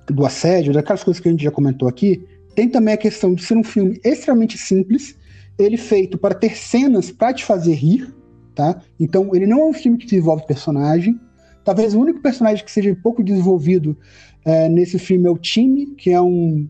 do 0.06 0.26
assédio, 0.26 0.74
daquelas 0.74 1.02
coisas 1.02 1.22
que 1.22 1.30
a 1.30 1.32
gente 1.32 1.46
já 1.46 1.52
comentou 1.52 1.88
aqui, 1.88 2.28
tem 2.54 2.68
também 2.68 2.94
a 2.94 2.98
questão 2.98 3.34
de 3.34 3.42
ser 3.42 3.56
um 3.56 3.64
filme 3.64 4.02
extremamente 4.04 4.58
simples, 4.58 5.16
ele 5.58 5.78
feito 5.78 6.18
para 6.18 6.36
ter 6.36 6.58
cenas 6.58 7.10
para 7.10 7.34
te 7.34 7.46
fazer 7.46 7.74
rir, 7.74 8.14
tá? 8.54 8.82
Então, 9.00 9.34
ele 9.34 9.48
não 9.48 9.62
é 9.62 9.66
um 9.66 9.74
filme 9.74 9.98
que 9.98 10.06
desenvolve 10.06 10.46
personagem. 10.46 11.18
Talvez 11.64 11.94
o 11.94 12.02
único 12.02 12.20
personagem 12.20 12.66
que 12.66 12.72
seja 12.72 12.94
pouco 13.02 13.24
desenvolvido 13.24 13.98
é, 14.44 14.68
nesse 14.68 15.00
filme 15.00 15.26
é 15.26 15.32
o 15.32 15.38
time, 15.38 15.96
que 15.96 16.10
é 16.10 16.22
um. 16.22 16.68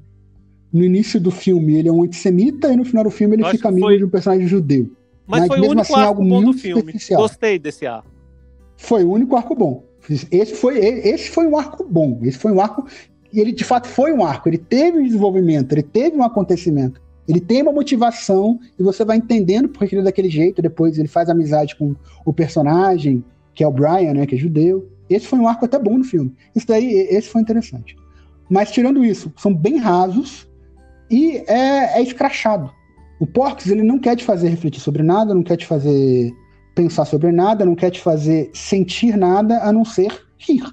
No 0.72 0.84
início 0.84 1.20
do 1.20 1.32
filme, 1.32 1.76
ele 1.76 1.90
é 1.90 1.92
um 1.92 2.04
antissemita, 2.04 2.72
e 2.72 2.76
no 2.76 2.86
final 2.86 3.04
do 3.04 3.10
filme 3.10 3.36
ele 3.36 3.46
fica 3.46 3.70
amigo 3.70 3.88
foi... 3.88 3.98
de 3.98 4.06
um 4.06 4.10
personagem 4.10 4.48
judeu. 4.48 4.90
Mas, 5.28 5.42
Mas 5.42 5.48
foi 5.48 5.60
o 5.60 5.72
único 5.72 5.82
assim, 5.82 5.94
arco 5.96 6.24
bom 6.24 6.44
do 6.44 6.54
filme. 6.54 6.94
Gostei 7.12 7.60
desse 7.60 7.86
arco. 7.86 8.10
Foi 8.78 9.04
o 9.04 9.12
único 9.12 9.36
arco 9.36 9.56
bom. 9.56 9.84
Esse 10.32 10.56
foi, 10.56 10.78
esse 10.78 11.30
foi 11.30 11.46
um 11.46 11.58
arco 11.58 11.86
bom. 11.88 12.20
Esse 12.24 12.38
foi 12.38 12.52
um 12.52 12.60
arco 12.60 12.86
e 13.34 13.40
ele 13.40 13.52
de 13.52 13.64
fato 13.64 13.88
foi 13.88 14.12
um 14.12 14.26
arco, 14.26 14.50
ele 14.50 14.58
teve 14.58 14.98
um 14.98 15.04
desenvolvimento, 15.04 15.72
ele 15.72 15.84
teve 15.84 16.18
um 16.18 16.24
acontecimento. 16.24 17.02
Ele 17.28 17.40
tem 17.40 17.62
uma 17.62 17.72
motivação 17.72 18.60
e 18.78 18.84
você 18.84 19.06
vai 19.06 19.16
entendendo 19.16 19.70
porque 19.70 19.96
ele 19.96 20.02
é 20.02 20.06
daquele 20.06 20.30
jeito. 20.30 20.62
Depois 20.62 20.98
ele 20.98 21.08
faz 21.08 21.30
amizade 21.30 21.76
com 21.78 21.96
o 22.26 22.34
personagem, 22.34 23.24
que 23.54 23.64
é 23.64 23.68
o 23.68 23.72
Brian, 23.72 24.14
né, 24.14 24.26
que 24.26 24.36
é 24.36 24.38
judeu. 24.38 24.90
Esse 25.10 25.28
foi 25.28 25.40
um 25.40 25.48
arco 25.48 25.64
até 25.64 25.80
bom 25.80 25.98
no 25.98 26.04
filme. 26.04 26.34
Isso 26.54 26.68
daí, 26.68 26.92
esse 26.92 27.30
foi 27.30 27.42
interessante. 27.42 27.96
Mas 28.50 28.72
tirando 28.72 29.06
isso, 29.06 29.32
são 29.38 29.54
bem 29.54 29.78
rasos 29.78 30.50
e 31.12 31.44
é, 31.48 32.00
é 32.00 32.02
escrachado. 32.02 32.72
O 33.20 33.28
Porks, 33.28 33.68
ele 33.68 33.84
não 33.84 34.00
quer 34.00 34.16
te 34.16 34.24
fazer 34.24 34.50
refletir 34.50 34.80
sobre 34.80 35.04
nada, 35.04 35.36
não 35.36 35.44
quer 35.44 35.58
te 35.58 35.66
fazer 35.66 36.34
pensar 36.74 37.06
sobre 37.06 37.32
nada, 37.32 37.66
não 37.66 37.76
quer 37.76 37.92
te 37.92 38.00
fazer 38.00 38.50
sentir 38.54 39.18
nada 39.18 39.60
a 39.62 39.72
não 39.74 39.84
ser 39.84 40.26
rir. 40.40 40.64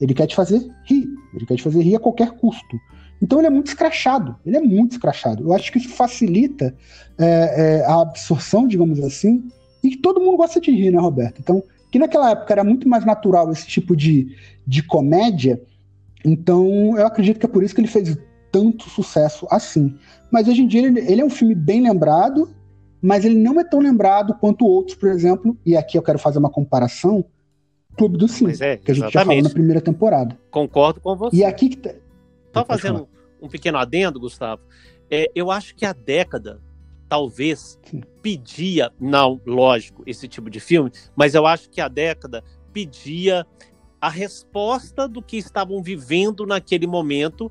Ele 0.00 0.12
quer 0.12 0.26
te 0.26 0.34
fazer 0.34 0.68
rir. 0.84 1.08
Ele 1.32 1.46
quer 1.46 1.56
te 1.56 1.62
fazer 1.62 1.80
rir 1.80 1.96
a 1.96 2.00
qualquer 2.00 2.32
custo. 2.32 2.78
Então 3.22 3.38
ele 3.38 3.46
é 3.46 3.50
muito 3.50 3.68
escrachado. 3.68 4.36
Ele 4.44 4.56
é 4.56 4.60
muito 4.60 4.92
escrachado. 4.92 5.44
Eu 5.44 5.52
acho 5.54 5.72
que 5.72 5.78
isso 5.78 5.88
facilita 5.90 6.74
é, 7.16 7.80
é, 7.80 7.86
a 7.86 8.00
absorção, 8.00 8.66
digamos 8.66 9.00
assim, 9.00 9.48
e 9.82 9.90
que 9.90 9.98
todo 9.98 10.20
mundo 10.20 10.36
gosta 10.36 10.60
de 10.60 10.72
rir, 10.72 10.90
né, 10.90 10.98
Roberto? 10.98 11.40
Então, 11.40 11.62
que 11.90 11.98
naquela 11.98 12.32
época 12.32 12.52
era 12.52 12.64
muito 12.64 12.88
mais 12.88 13.04
natural 13.04 13.50
esse 13.52 13.66
tipo 13.66 13.96
de, 13.96 14.34
de 14.66 14.82
comédia, 14.82 15.62
então 16.24 16.98
eu 16.98 17.06
acredito 17.06 17.38
que 17.38 17.46
é 17.46 17.48
por 17.48 17.62
isso 17.62 17.74
que 17.74 17.80
ele 17.80 17.88
fez 17.88 18.18
tanto 18.54 18.88
sucesso 18.88 19.48
assim. 19.50 19.98
Mas 20.30 20.46
hoje 20.46 20.62
em 20.62 20.68
dia 20.68 20.86
ele, 20.86 21.00
ele 21.00 21.20
é 21.20 21.24
um 21.24 21.30
filme 21.30 21.56
bem 21.56 21.82
lembrado, 21.82 22.48
mas 23.02 23.24
ele 23.24 23.36
não 23.36 23.58
é 23.58 23.64
tão 23.64 23.80
lembrado 23.80 24.32
quanto 24.34 24.64
outros, 24.64 24.96
por 24.96 25.08
exemplo, 25.08 25.58
e 25.66 25.76
aqui 25.76 25.98
eu 25.98 26.02
quero 26.02 26.20
fazer 26.20 26.38
uma 26.38 26.48
comparação, 26.48 27.24
Clube 27.98 28.16
do 28.16 28.28
Sim, 28.28 28.46
é, 28.60 28.76
que 28.76 28.92
a 28.92 28.94
gente 28.94 29.12
já 29.12 29.24
falou 29.24 29.42
na 29.42 29.50
primeira 29.50 29.80
temporada. 29.80 30.38
Concordo 30.52 31.00
com 31.00 31.16
você. 31.16 31.36
E 31.36 31.44
aqui 31.44 31.68
que 31.68 31.78
tá... 31.78 31.94
Só 32.52 32.64
fazendo 32.64 33.08
um 33.42 33.48
pequeno 33.48 33.78
adendo, 33.78 34.20
Gustavo. 34.20 34.62
É, 35.10 35.28
eu 35.34 35.50
acho 35.50 35.74
que 35.74 35.84
a 35.84 35.92
década 35.92 36.60
talvez 37.08 37.78
Sim. 37.84 38.02
pedia, 38.22 38.92
não, 39.00 39.40
lógico, 39.44 40.02
esse 40.06 40.28
tipo 40.28 40.48
de 40.48 40.60
filme, 40.60 40.92
mas 41.16 41.34
eu 41.34 41.44
acho 41.44 41.68
que 41.68 41.80
a 41.80 41.88
década 41.88 42.42
pedia 42.72 43.44
a 44.00 44.08
resposta 44.08 45.08
do 45.08 45.20
que 45.20 45.36
estavam 45.36 45.82
vivendo 45.82 46.46
naquele 46.46 46.86
momento 46.86 47.50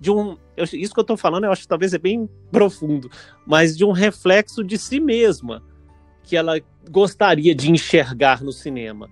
de 0.00 0.10
um, 0.10 0.36
eu, 0.56 0.64
isso 0.64 0.92
que 0.92 1.00
eu 1.00 1.02
estou 1.02 1.16
falando, 1.16 1.44
eu 1.44 1.52
acho 1.52 1.62
que 1.62 1.68
talvez 1.68 1.94
é 1.94 1.98
bem 1.98 2.28
profundo, 2.50 3.10
mas 3.46 3.76
de 3.76 3.84
um 3.84 3.92
reflexo 3.92 4.62
de 4.62 4.78
si 4.78 5.00
mesma 5.00 5.62
que 6.22 6.36
ela 6.36 6.60
gostaria 6.90 7.54
de 7.54 7.70
enxergar 7.70 8.42
no 8.42 8.52
cinema. 8.52 9.08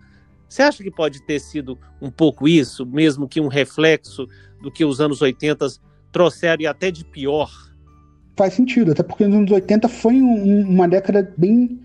Você 0.48 0.62
acha 0.62 0.82
que 0.82 0.90
pode 0.90 1.22
ter 1.22 1.40
sido 1.40 1.78
um 2.00 2.10
pouco 2.10 2.46
isso, 2.46 2.84
mesmo 2.84 3.28
que 3.28 3.40
um 3.40 3.48
reflexo 3.48 4.28
do 4.60 4.70
que 4.70 4.84
os 4.84 5.00
anos 5.00 5.22
80 5.22 5.66
trouxeram 6.10 6.62
e 6.62 6.66
até 6.66 6.90
de 6.90 7.04
pior? 7.04 7.50
Faz 8.36 8.54
sentido, 8.54 8.92
até 8.92 9.02
porque 9.02 9.26
nos 9.26 9.36
anos 9.36 9.50
80 9.50 9.88
foi 9.88 10.14
um, 10.14 10.60
uma 10.68 10.86
década 10.86 11.32
bem 11.36 11.80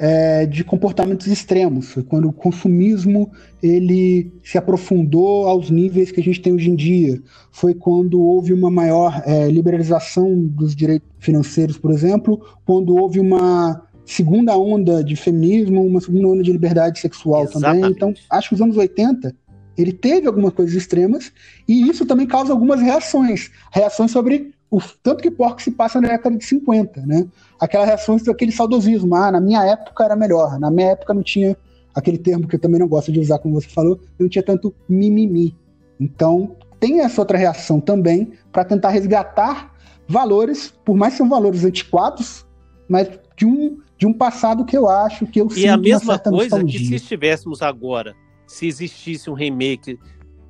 é, 0.00 0.46
de 0.46 0.64
comportamentos 0.64 1.26
extremos. 1.26 1.92
Foi 1.92 2.02
quando 2.02 2.26
o 2.26 2.32
consumismo 2.32 3.30
ele 3.62 4.32
se 4.42 4.56
aprofundou 4.56 5.46
aos 5.46 5.68
níveis 5.68 6.10
que 6.10 6.20
a 6.20 6.24
gente 6.24 6.40
tem 6.40 6.54
hoje 6.54 6.70
em 6.70 6.74
dia. 6.74 7.20
Foi 7.52 7.74
quando 7.74 8.18
houve 8.18 8.54
uma 8.54 8.70
maior 8.70 9.22
é, 9.26 9.48
liberalização 9.48 10.34
dos 10.34 10.74
direitos 10.74 11.06
financeiros, 11.18 11.76
por 11.76 11.90
exemplo, 11.90 12.40
quando 12.64 12.96
houve 12.96 13.20
uma 13.20 13.82
segunda 14.06 14.56
onda 14.56 15.04
de 15.04 15.14
feminismo, 15.16 15.84
uma 15.84 16.00
segunda 16.00 16.28
onda 16.28 16.42
de 16.42 16.50
liberdade 16.50 16.98
sexual 16.98 17.44
Exatamente. 17.44 17.82
também. 17.82 17.90
Então, 17.90 18.14
acho 18.30 18.48
que 18.48 18.54
os 18.54 18.62
anos 18.62 18.78
80 18.78 19.34
ele 19.76 19.92
teve 19.92 20.26
algumas 20.26 20.54
coisas 20.54 20.74
extremas 20.74 21.30
e 21.68 21.88
isso 21.88 22.06
também 22.06 22.26
causa 22.26 22.52
algumas 22.52 22.80
reações. 22.80 23.50
Reações 23.70 24.10
sobre 24.10 24.54
o 24.70 24.80
tanto 25.02 25.22
que 25.22 25.30
porco 25.30 25.60
se 25.60 25.72
passa 25.72 26.00
na 26.00 26.08
década 26.08 26.36
de 26.36 26.44
50, 26.44 27.04
né? 27.04 27.26
Aquelas 27.58 27.88
reações 27.88 28.22
daquele 28.22 28.52
saudosismo. 28.52 29.14
Ah, 29.16 29.32
na 29.32 29.40
minha 29.40 29.64
época 29.64 30.04
era 30.04 30.14
melhor. 30.14 30.58
Na 30.60 30.70
minha 30.70 30.92
época 30.92 31.12
não 31.12 31.22
tinha 31.22 31.56
aquele 31.94 32.18
termo 32.18 32.46
que 32.46 32.54
eu 32.54 32.60
também 32.60 32.78
não 32.78 32.86
gosto 32.86 33.10
de 33.10 33.18
usar, 33.18 33.40
como 33.40 33.60
você 33.60 33.68
falou, 33.68 33.98
não 34.18 34.28
tinha 34.28 34.42
tanto 34.42 34.72
mimimi. 34.88 35.56
Então, 35.98 36.56
tem 36.78 37.00
essa 37.00 37.20
outra 37.20 37.36
reação 37.36 37.80
também 37.80 38.32
para 38.52 38.64
tentar 38.64 38.90
resgatar 38.90 39.74
valores, 40.06 40.72
por 40.84 40.96
mais 40.96 41.14
que 41.14 41.18
sejam 41.18 41.28
valores 41.28 41.64
antiquados, 41.64 42.46
mas 42.88 43.08
de 43.36 43.46
um, 43.46 43.78
de 43.98 44.06
um 44.06 44.12
passado 44.12 44.64
que 44.64 44.76
eu 44.76 44.88
acho 44.88 45.26
que 45.26 45.40
eu 45.40 45.48
E 45.56 45.66
é 45.66 45.68
a 45.68 45.76
mesma 45.76 46.18
coisa 46.18 46.64
que 46.64 46.78
se 46.78 46.94
estivéssemos 46.94 47.60
agora, 47.60 48.14
se 48.46 48.66
existisse 48.66 49.28
um 49.28 49.34
remake 49.34 49.98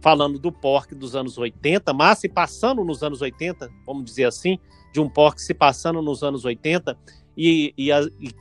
falando 0.00 0.38
do 0.38 0.50
pork 0.50 0.94
dos 0.94 1.14
anos 1.14 1.36
80, 1.36 1.92
mas 1.92 2.18
se 2.18 2.28
passando 2.28 2.84
nos 2.84 3.02
anos 3.02 3.20
80, 3.20 3.70
vamos 3.86 4.04
dizer 4.04 4.24
assim, 4.24 4.58
de 4.92 5.00
um 5.00 5.08
pork 5.08 5.40
se 5.40 5.54
passando 5.54 6.00
nos 6.00 6.22
anos 6.22 6.44
80, 6.44 6.96
e, 7.36 7.72
e, 7.76 7.92
a, 7.92 8.00
e, 8.20 8.34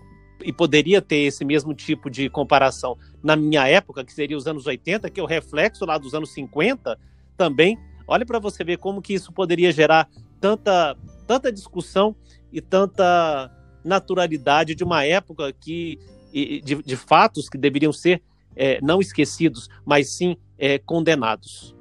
e, 0.44 0.54
poderia 0.54 1.02
ter 1.02 1.18
esse 1.18 1.46
mesmo 1.46 1.74
tipo 1.74 2.10
de 2.10 2.30
comparação 2.30 2.98
na 3.22 3.36
minha 3.36 3.68
época, 3.68 4.04
que 4.04 4.14
seria 4.14 4.38
os 4.38 4.48
anos 4.48 4.66
80, 4.66 5.10
que 5.10 5.20
é 5.20 5.24
o 5.24 5.28
reflexo 5.28 5.86
lá 5.86 5.98
dos 5.98 6.14
anos 6.14 6.32
50 6.34 6.98
também. 7.38 7.78
Olha 8.08 8.26
para 8.26 8.40
você 8.40 8.64
ver 8.64 8.78
como 8.78 9.02
que 9.02 9.14
isso 9.14 9.32
poderia 9.32 9.72
gerar 9.72 10.10
tanta, 10.42 10.98
tanta 11.28 11.52
discussão 11.52 12.16
e 12.52 12.62
tanta 12.62 13.52
naturalidade 13.84 14.76
de 14.76 14.84
uma 14.84 15.06
época 15.06 15.54
que 15.54 16.00
de, 16.32 16.84
de 16.84 16.96
fatos 16.96 17.50
que 17.50 17.58
deveriam 17.58 17.92
ser 17.92 18.22
é, 18.60 18.78
não 18.82 19.00
esquecidos, 19.00 19.70
mas 19.86 20.10
sim 20.10 20.36
é, 20.58 20.78
condenados. 20.78 21.74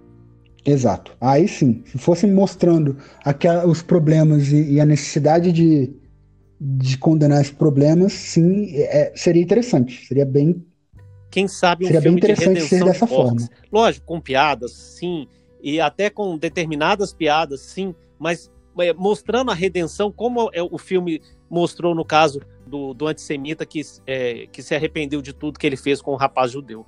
Exato. 0.65 1.17
Aí 1.21 1.49
sim, 1.49 1.83
se 1.85 1.99
fosse 1.99 2.27
mostrando 2.27 2.97
aquela, 3.25 3.67
os 3.67 3.83
problemas 3.83 4.53
e, 4.53 4.75
e, 4.75 4.81
a 4.81 4.87
necessidade 4.87 5.51
de, 5.51 5.91
de 6.61 6.97
condenar 6.99 7.41
esses 7.41 7.53
problemas, 7.53 8.13
sim, 8.13 8.71
é, 8.77 9.13
seria 9.17 9.43
interessante. 9.43 10.07
Seria 10.07 10.25
bem. 10.25 10.65
Quem 11.31 11.49
sabe 11.49 11.85
um 11.85 11.89
seria 11.89 12.03
filme 12.03 12.21
bem 12.21 12.31
interessante 12.31 12.61
de 12.61 12.69
ser 12.69 12.85
dessa 12.85 13.07
de 13.07 13.13
forma. 13.13 13.49
Lógico, 13.73 14.07
com 14.07 14.21
piadas, 14.21 14.73
sim, 14.73 15.27
e 15.61 15.81
até 15.81 16.09
com 16.09 16.39
determinadas 16.39 17.13
piadas, 17.13 17.61
sim, 17.61 17.95
mas 18.19 18.49
é, 18.49 18.51
mostrando 18.97 19.51
a 19.51 19.55
redenção, 19.55 20.11
como 20.11 20.51
é, 20.53 20.63
o 20.63 20.79
filme 20.79 21.21
mostrou 21.51 21.95
no 21.95 22.05
caso 22.05 22.41
do, 22.67 22.95
do 22.95 23.07
antissemita 23.07 23.65
que, 23.65 23.83
é, 24.07 24.47
que 24.53 24.63
se 24.63 24.75
arrependeu 24.75 25.23
de 25.23 25.33
tudo 25.33 25.59
que 25.59 25.67
ele 25.67 25.77
fez 25.77 26.01
com 26.01 26.13
o 26.13 26.17
rapaz 26.17 26.53
judeu. 26.53 26.85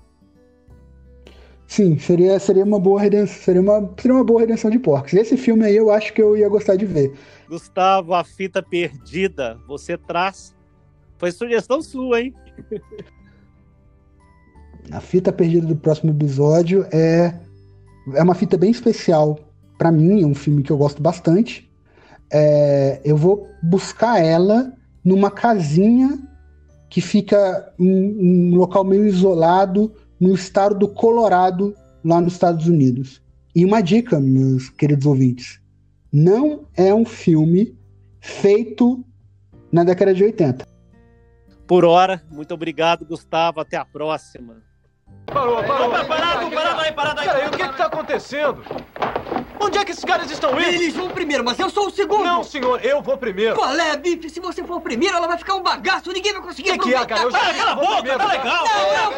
Sim, 1.67 1.99
seria, 1.99 2.39
seria, 2.41 2.65
uma 2.65 2.81
boa 2.81 3.01
redenção, 3.01 3.43
seria, 3.43 3.61
uma, 3.61 3.95
seria 3.97 4.17
uma 4.17 4.25
boa 4.25 4.41
redenção 4.41 4.69
de 4.69 4.79
porcos. 4.79 5.15
Esse 5.15 5.37
filme 5.37 5.65
aí 5.65 5.77
eu 5.77 5.91
acho 5.91 6.13
que 6.13 6.21
eu 6.21 6.37
ia 6.37 6.49
gostar 6.49 6.75
de 6.75 6.85
ver. 6.85 7.13
Gustavo, 7.49 8.13
a 8.13 8.25
fita 8.25 8.61
perdida, 8.61 9.57
você 9.69 9.97
traz. 9.97 10.55
Foi 11.17 11.31
sugestão 11.31 11.81
sua, 11.81 12.23
hein? 12.23 12.35
a 14.91 15.01
fita 15.01 15.33
perdida 15.33 15.65
do 15.65 15.77
próximo 15.77 16.11
episódio 16.11 16.85
é, 16.93 17.39
é 18.15 18.23
uma 18.23 18.35
fita 18.35 18.57
bem 18.57 18.73
especial 18.73 19.39
para 19.79 19.93
mim, 19.93 20.23
é 20.23 20.27
um 20.27 20.35
filme 20.35 20.65
que 20.65 20.73
eu 20.73 20.77
gosto 20.77 21.01
bastante. 21.01 21.70
É, 22.33 23.01
eu 23.05 23.17
vou 23.17 23.49
buscar 23.63 24.23
ela 24.23 24.73
numa 25.05 25.31
casinha 25.31 26.19
que 26.89 27.01
fica 27.01 27.73
em 27.79 28.53
um 28.53 28.57
local 28.57 28.85
meio 28.85 29.07
isolado 29.07 29.93
no 30.19 30.35
estado 30.35 30.75
do 30.75 30.89
Colorado, 30.89 31.75
lá 32.05 32.21
nos 32.21 32.35
Estados 32.35 32.67
Unidos. 32.67 33.23
E 33.55 33.65
uma 33.65 33.81
dica, 33.81 34.21
meus 34.21 34.69
queridos 34.69 35.07
ouvintes: 35.07 35.61
não 36.13 36.67
é 36.77 36.93
um 36.95 37.05
filme 37.05 37.77
feito 38.21 39.05
na 39.73 39.85
década 39.85 40.13
de 40.13 40.25
80. 40.25 40.67
Por 41.67 41.85
hora, 41.85 42.23
muito 42.31 42.53
obrigado, 42.53 43.05
Gustavo. 43.05 43.61
Até 43.61 43.77
a 43.77 43.85
próxima. 43.85 44.57
Parou, 45.27 45.63
parou. 45.63 45.91
Parado, 45.91 46.09
parado, 46.09 46.51
parado 46.51 46.81
aí, 46.81 46.93
parado 46.93 47.21
aí. 47.21 47.27
Peraí, 47.29 47.49
o 47.49 47.51
que 47.53 47.63
está 47.63 47.87
acontecendo? 47.87 48.63
Onde 49.63 49.77
é 49.77 49.85
que 49.85 49.93
esses 49.93 50.05
caras 50.05 50.31
estão 50.31 50.59
indo? 50.59 50.69
Eles 50.69 50.95
vão 50.95 51.11
primeiro, 51.11 51.45
mas 51.45 51.59
eu 51.59 51.69
sou 51.69 51.89
o 51.89 51.91
segundo. 51.91 52.25
Não, 52.25 52.43
senhor, 52.43 52.83
eu 52.83 53.03
vou 53.03 53.19
primeiro. 53.19 53.55
Qual 53.55 53.79
é, 53.79 53.95
Bife? 53.95 54.31
Se 54.31 54.41
você 54.41 54.65
for 54.65 54.81
primeiro, 54.81 55.15
ela 55.17 55.29
vai 55.29 55.37
ficar 55.37 55.55
um 55.55 55.63
bagaço. 55.63 56.11
Ninguém 56.11 56.33
vai 56.33 56.41
conseguir 56.41 56.71
que 56.71 56.77
aproveitar. 56.77 57.07
Que 57.07 57.13
é, 57.13 57.17
cara? 57.17 57.29
Eu 57.29 57.31
já 57.31 57.55
cala 57.55 57.73
a 57.73 57.75
boca, 57.75 58.19
tá 58.19 58.27
legal. 58.27 58.65
Não, 58.65 59.09